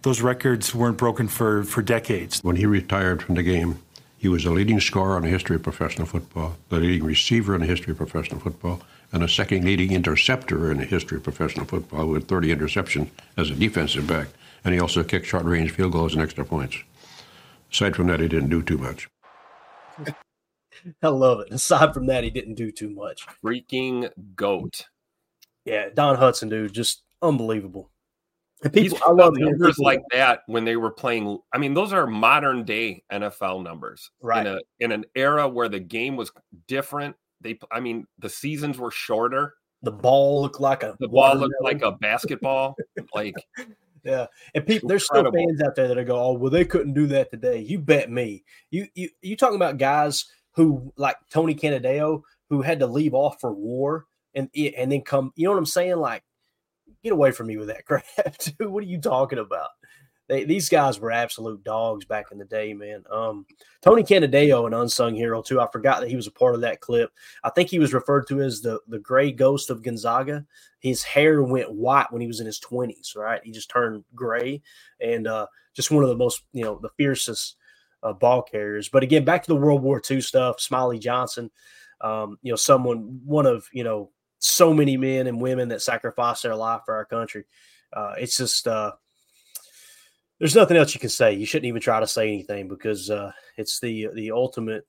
[0.01, 2.39] Those records weren't broken for, for decades.
[2.41, 3.79] When he retired from the game,
[4.17, 7.61] he was a leading scorer in the history of professional football, the leading receiver in
[7.61, 8.81] the history of professional football,
[9.11, 13.49] and a second leading interceptor in the history of professional football with 30 interceptions as
[13.49, 14.27] a defensive back.
[14.63, 16.77] And he also kicked short range field goals and extra points.
[17.71, 19.09] Aside from that, he didn't do too much.
[21.03, 21.51] I love it.
[21.51, 23.25] Aside from that, he didn't do too much.
[23.43, 24.85] Freaking goat.
[25.65, 27.91] Yeah, Don Hutson, dude, just unbelievable.
[28.63, 31.39] And people, I love numbers like that when they were playing.
[31.53, 34.45] I mean, those are modern day NFL numbers, right?
[34.45, 36.31] In, a, in an era where the game was
[36.67, 37.15] different.
[37.41, 39.55] They, I mean, the seasons were shorter.
[39.81, 42.75] The ball looked like a the ball looked like a basketball.
[43.15, 43.35] like,
[44.03, 46.93] yeah, and people, there's still fans out there that are go, oh, well, they couldn't
[46.93, 47.59] do that today.
[47.59, 48.43] You bet me.
[48.71, 50.25] You you you talking about guys
[50.55, 55.01] who like Tony Canadeo who had to leave off for war and eh, and then
[55.01, 55.31] come.
[55.35, 55.95] You know what I'm saying?
[55.95, 56.23] Like
[57.03, 58.03] get away from me with that crap,
[58.37, 58.69] dude.
[58.69, 59.69] What are you talking about?
[60.29, 63.03] They, these guys were absolute dogs back in the day, man.
[63.11, 63.47] Um,
[63.81, 65.59] Tony Canadeo, an unsung hero too.
[65.59, 67.11] I forgot that he was a part of that clip.
[67.43, 70.45] I think he was referred to as the the gray ghost of Gonzaga.
[70.79, 73.13] His hair went white when he was in his twenties.
[73.17, 74.61] Right, he just turned gray,
[75.01, 77.55] and uh, just one of the most you know the fiercest
[78.03, 78.87] uh, ball carriers.
[78.87, 80.61] But again, back to the World War II stuff.
[80.61, 81.49] Smiley Johnson,
[82.01, 86.43] um, you know, someone one of you know so many men and women that sacrificed
[86.43, 87.45] their life for our country.
[87.91, 88.91] Uh, it's just uh,
[90.39, 91.33] there's nothing else you can say.
[91.33, 94.85] You shouldn't even try to say anything because uh, it's the the ultimate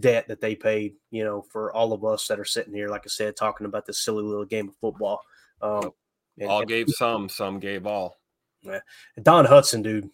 [0.00, 0.94] debt that they paid.
[1.10, 3.86] You know, for all of us that are sitting here, like I said, talking about
[3.86, 5.20] this silly little game of football.
[5.60, 5.90] Um,
[6.38, 8.16] and, all gave some, some gave all.
[8.62, 8.80] Yeah.
[9.22, 10.10] Don Hutson, dude,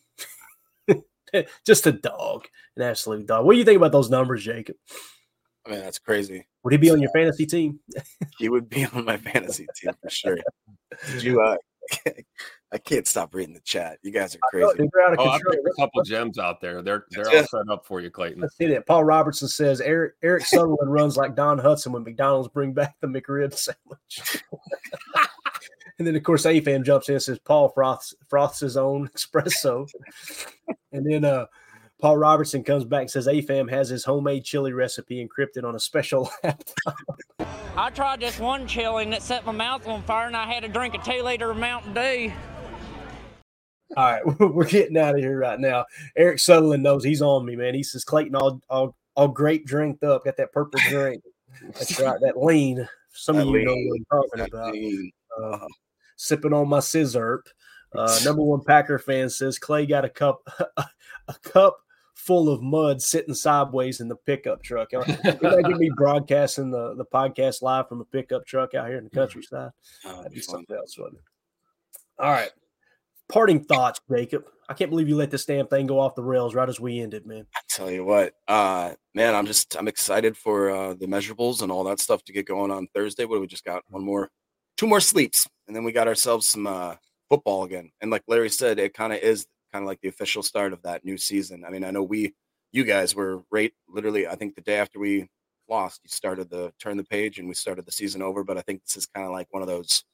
[1.66, 3.45] just a dog, an absolute dog.
[3.45, 4.76] What do you think about those numbers, Jacob?
[5.66, 6.47] I mean, that's crazy.
[6.62, 7.80] Would he be on your fantasy team?
[8.39, 10.39] he would be on my fantasy team for sure.
[11.12, 11.41] Did you?
[11.41, 11.57] Uh,
[12.74, 13.98] I can't stop reading the chat.
[14.02, 14.66] You guys are crazy.
[14.80, 16.82] Know, oh, I picked a couple gems out there.
[16.82, 18.40] They're they're all set up for you, Clayton.
[18.40, 18.84] Let's see that.
[18.84, 23.06] Paul Robertson says Eric Eric Sutherland runs like Don Hutson when McDonald's bring back the
[23.06, 24.42] McRib sandwich.
[26.00, 29.88] and then of course AFAM jumps in and says Paul froths froths his own espresso.
[30.90, 31.46] and then uh
[32.00, 35.80] Paul Robertson comes back and says AFAM has his homemade chili recipe encrypted on a
[35.80, 36.96] special laptop.
[37.76, 40.64] I tried this one chili and it set my mouth on fire and I had
[40.64, 42.32] to drink a two liter of Mountain Dew.
[43.97, 45.84] All right, we're getting out of here right now.
[46.16, 47.74] Eric Sutherland knows he's on me, man.
[47.74, 51.22] He says Clayton all all, all great drinked up, got that purple drink.
[51.62, 52.88] That's right, that lean.
[53.12, 53.74] Some that of you lean, know
[54.09, 55.62] what I'm talking about.
[55.62, 55.68] Uh,
[56.16, 57.42] sipping on my scissor.
[57.97, 60.40] Uh, number one Packer fan says Clay got a cup,
[60.76, 61.78] a cup
[62.14, 64.92] full of mud sitting sideways in the pickup truck.
[64.92, 69.11] Imagine me broadcasting the, the podcast live from a pickup truck out here in the
[69.11, 69.70] countryside.
[70.07, 71.24] Oh, That'd be something else, wouldn't it?
[72.18, 72.51] All right.
[73.28, 74.44] Parting thoughts, Jacob.
[74.68, 77.00] I can't believe you let this damn thing go off the rails right as we
[77.00, 77.46] ended, man.
[77.54, 81.70] I tell you what, uh, man, I'm just I'm excited for uh, the measurables and
[81.70, 83.24] all that stuff to get going on Thursday.
[83.24, 83.82] What do we just got?
[83.88, 84.30] One more,
[84.76, 86.96] two more sleeps, and then we got ourselves some uh,
[87.28, 87.90] football again.
[88.00, 90.82] And like Larry said, it kind of is kind of like the official start of
[90.82, 91.64] that new season.
[91.66, 92.34] I mean, I know we,
[92.72, 94.26] you guys were right, literally.
[94.26, 95.28] I think the day after we
[95.68, 98.44] lost, you started the turn the page and we started the season over.
[98.44, 100.04] But I think this is kind of like one of those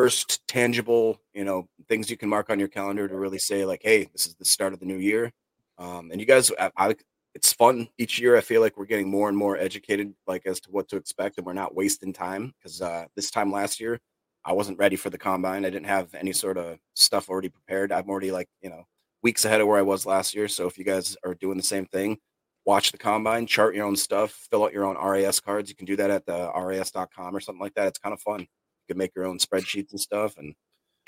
[0.00, 3.82] first tangible, you know, things you can mark on your calendar to really say like,
[3.84, 5.30] hey, this is the start of the new year.
[5.76, 6.96] Um, and you guys, I, I,
[7.34, 8.34] it's fun each year.
[8.34, 11.36] I feel like we're getting more and more educated, like as to what to expect,
[11.36, 12.54] and we're not wasting time.
[12.56, 14.00] Because uh, this time last year,
[14.42, 15.66] I wasn't ready for the combine.
[15.66, 17.92] I didn't have any sort of stuff already prepared.
[17.92, 18.84] I'm already like, you know,
[19.22, 20.48] weeks ahead of where I was last year.
[20.48, 22.16] So if you guys are doing the same thing,
[22.64, 25.68] watch the combine, chart your own stuff, fill out your own RAS cards.
[25.68, 27.88] You can do that at the RAS.com or something like that.
[27.88, 28.46] It's kind of fun.
[28.90, 30.36] You can make your own spreadsheets and stuff.
[30.36, 30.54] And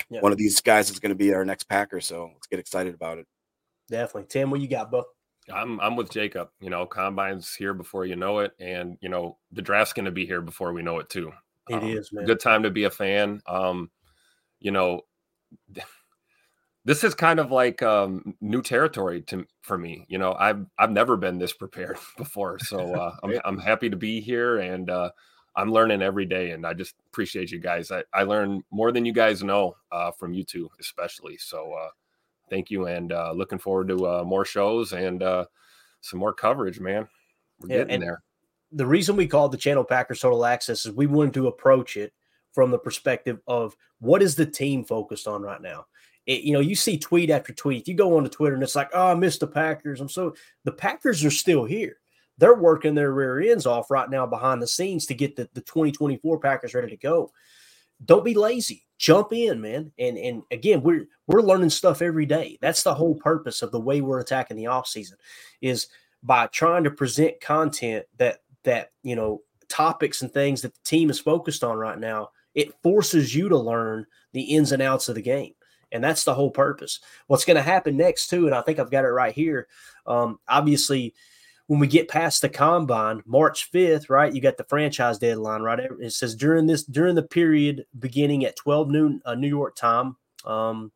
[0.09, 0.21] yeah.
[0.21, 1.99] one of these guys is going to be our next Packer.
[1.99, 3.27] So let's get excited about it.
[3.89, 4.27] Definitely.
[4.29, 5.07] Tim, what you got, Buck?
[5.53, 6.49] I'm I'm with Jacob.
[6.61, 10.11] You know, combine's here before you know it, and you know the draft's going to
[10.11, 11.33] be here before we know it too.
[11.67, 12.25] It um, is, man.
[12.25, 13.41] Good time to be a fan.
[13.45, 13.91] Um,
[14.61, 15.01] you know,
[16.85, 20.05] this is kind of like um, new territory to for me.
[20.07, 23.97] You know, I've I've never been this prepared before, so uh, I'm I'm happy to
[23.97, 25.11] be here, and uh,
[25.55, 27.91] I'm learning every day, and I just appreciate you guys.
[27.91, 31.37] I I learn more than you guys know uh, from you two, especially.
[31.37, 31.89] So uh,
[32.49, 35.21] thank you, and uh, looking forward to uh, more shows and
[36.01, 37.07] some more coverage, man.
[37.59, 38.21] We're yeah, getting there.
[38.71, 42.11] The reason we called the channel Packers Total Access is we wanted to approach it
[42.51, 45.85] from the perspective of what is the team focused on right now
[46.25, 47.87] it, you know, you see tweet after tweet.
[47.87, 49.99] You go on to Twitter and it's like, oh, I missed the Packers.
[49.99, 51.97] I'm so the Packers are still here.
[52.37, 55.61] They're working their rear ends off right now behind the scenes to get the, the
[55.61, 57.31] 2024 Packers ready to go.
[58.03, 58.85] Don't be lazy.
[58.97, 59.91] Jump in, man.
[59.99, 62.57] And and again, we're we're learning stuff every day.
[62.61, 65.13] That's the whole purpose of the way we're attacking the offseason
[65.61, 65.87] is
[66.21, 71.09] by trying to present content that that you know topics and things that the team
[71.09, 72.29] is focused on right now.
[72.55, 75.53] It forces you to learn the ins and outs of the game.
[75.91, 76.99] And that's the whole purpose.
[77.27, 79.67] What's going to happen next, too, and I think I've got it right here.
[80.07, 81.13] Um, obviously,
[81.73, 84.31] when we get past the combine, March 5th, right?
[84.31, 85.79] You got the franchise deadline, right?
[85.99, 90.15] It says during this during the period beginning at 12 noon uh, New York time.
[90.45, 90.91] Um,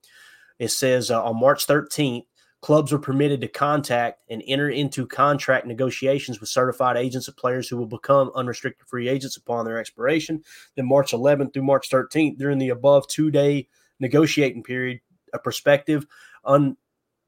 [0.59, 2.27] it says uh, on March 13th,
[2.61, 7.67] clubs are permitted to contact and enter into contract negotiations with certified agents of players
[7.67, 10.43] who will become unrestricted free agents upon their expiration.
[10.75, 13.67] Then March 11th through March 13th, during the above two day
[13.99, 14.99] negotiating period,
[15.33, 16.05] a prospective
[16.45, 16.77] un,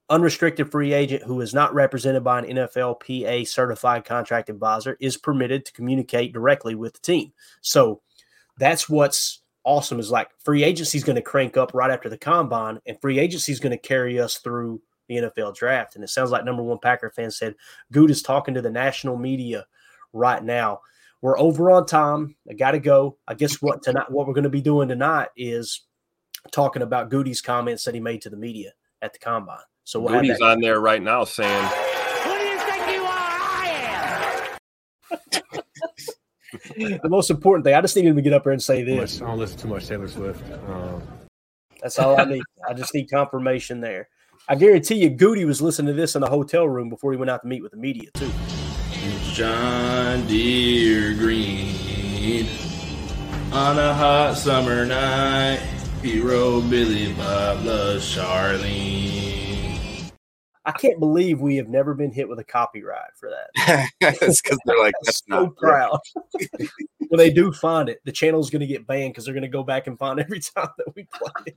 [0.09, 5.65] unrestricted free agent who is not represented by an NFLPA certified contract advisor is permitted
[5.65, 7.31] to communicate directly with the team.
[7.61, 8.01] So
[8.57, 12.17] that's what's awesome is like free agency is going to crank up right after the
[12.17, 15.95] combine, and free agency is going to carry us through the NFL draft.
[15.95, 17.55] And it sounds like number one Packer fan said
[17.91, 19.65] Good is talking to the national media
[20.13, 20.81] right now.
[21.21, 22.35] We're over on time.
[22.49, 23.17] I got to go.
[23.27, 25.81] I guess what tonight, what we're going to be doing tonight is
[26.51, 29.59] talking about Gutey's comments that he made to the media at the combine.
[29.89, 31.65] So we'll Gutey's on there right now saying,
[32.21, 33.39] "Who do you think you are?
[33.57, 34.51] I
[36.77, 37.73] am." the most important thing.
[37.73, 39.19] I just need him to get up there and say this.
[39.19, 40.43] I don't listen too much Taylor Swift.
[40.69, 41.01] Um,
[41.81, 42.43] That's all I need.
[42.69, 44.09] I just need confirmation there.
[44.47, 47.31] I guarantee you, Gutey was listening to this in the hotel room before he went
[47.31, 48.29] out to meet with the media too.
[49.33, 52.45] John Deere Green
[53.51, 55.61] on a hot summer night.
[56.03, 59.38] Hero Billy Bob loves Charlene.
[60.69, 63.89] I can't believe we have never been hit with a copyright for that.
[64.01, 65.99] it's because they're like, that's so not proud.
[67.07, 69.47] when they do find it, the channel's going to get banned because they're going to
[69.47, 71.55] go back and find every time that we play it.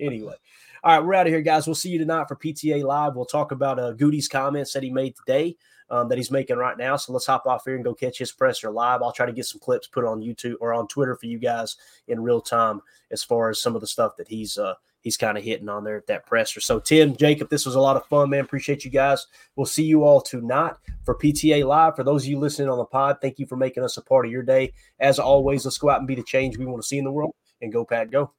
[0.00, 0.34] anyway,
[0.82, 1.66] all right, we're out of here, guys.
[1.66, 3.14] We'll see you tonight for PTA Live.
[3.14, 5.56] We'll talk about uh, Gutey's comments that he made today
[5.90, 6.96] um, that he's making right now.
[6.96, 9.02] So let's hop off here and go catch his presser live.
[9.02, 11.76] I'll try to get some clips put on YouTube or on Twitter for you guys
[12.08, 12.80] in real time
[13.10, 14.74] as far as some of the stuff that he's uh,
[15.06, 16.58] he's kind of hitting on there at that presser.
[16.58, 18.40] So Tim, Jacob, this was a lot of fun, man.
[18.40, 19.28] Appreciate you guys.
[19.54, 20.74] We'll see you all tonight
[21.04, 21.94] for PTA Live.
[21.94, 24.26] For those of you listening on the pod, thank you for making us a part
[24.26, 24.72] of your day.
[24.98, 27.12] As always, let's go out and be the change we want to see in the
[27.12, 28.32] world and go Pat, go.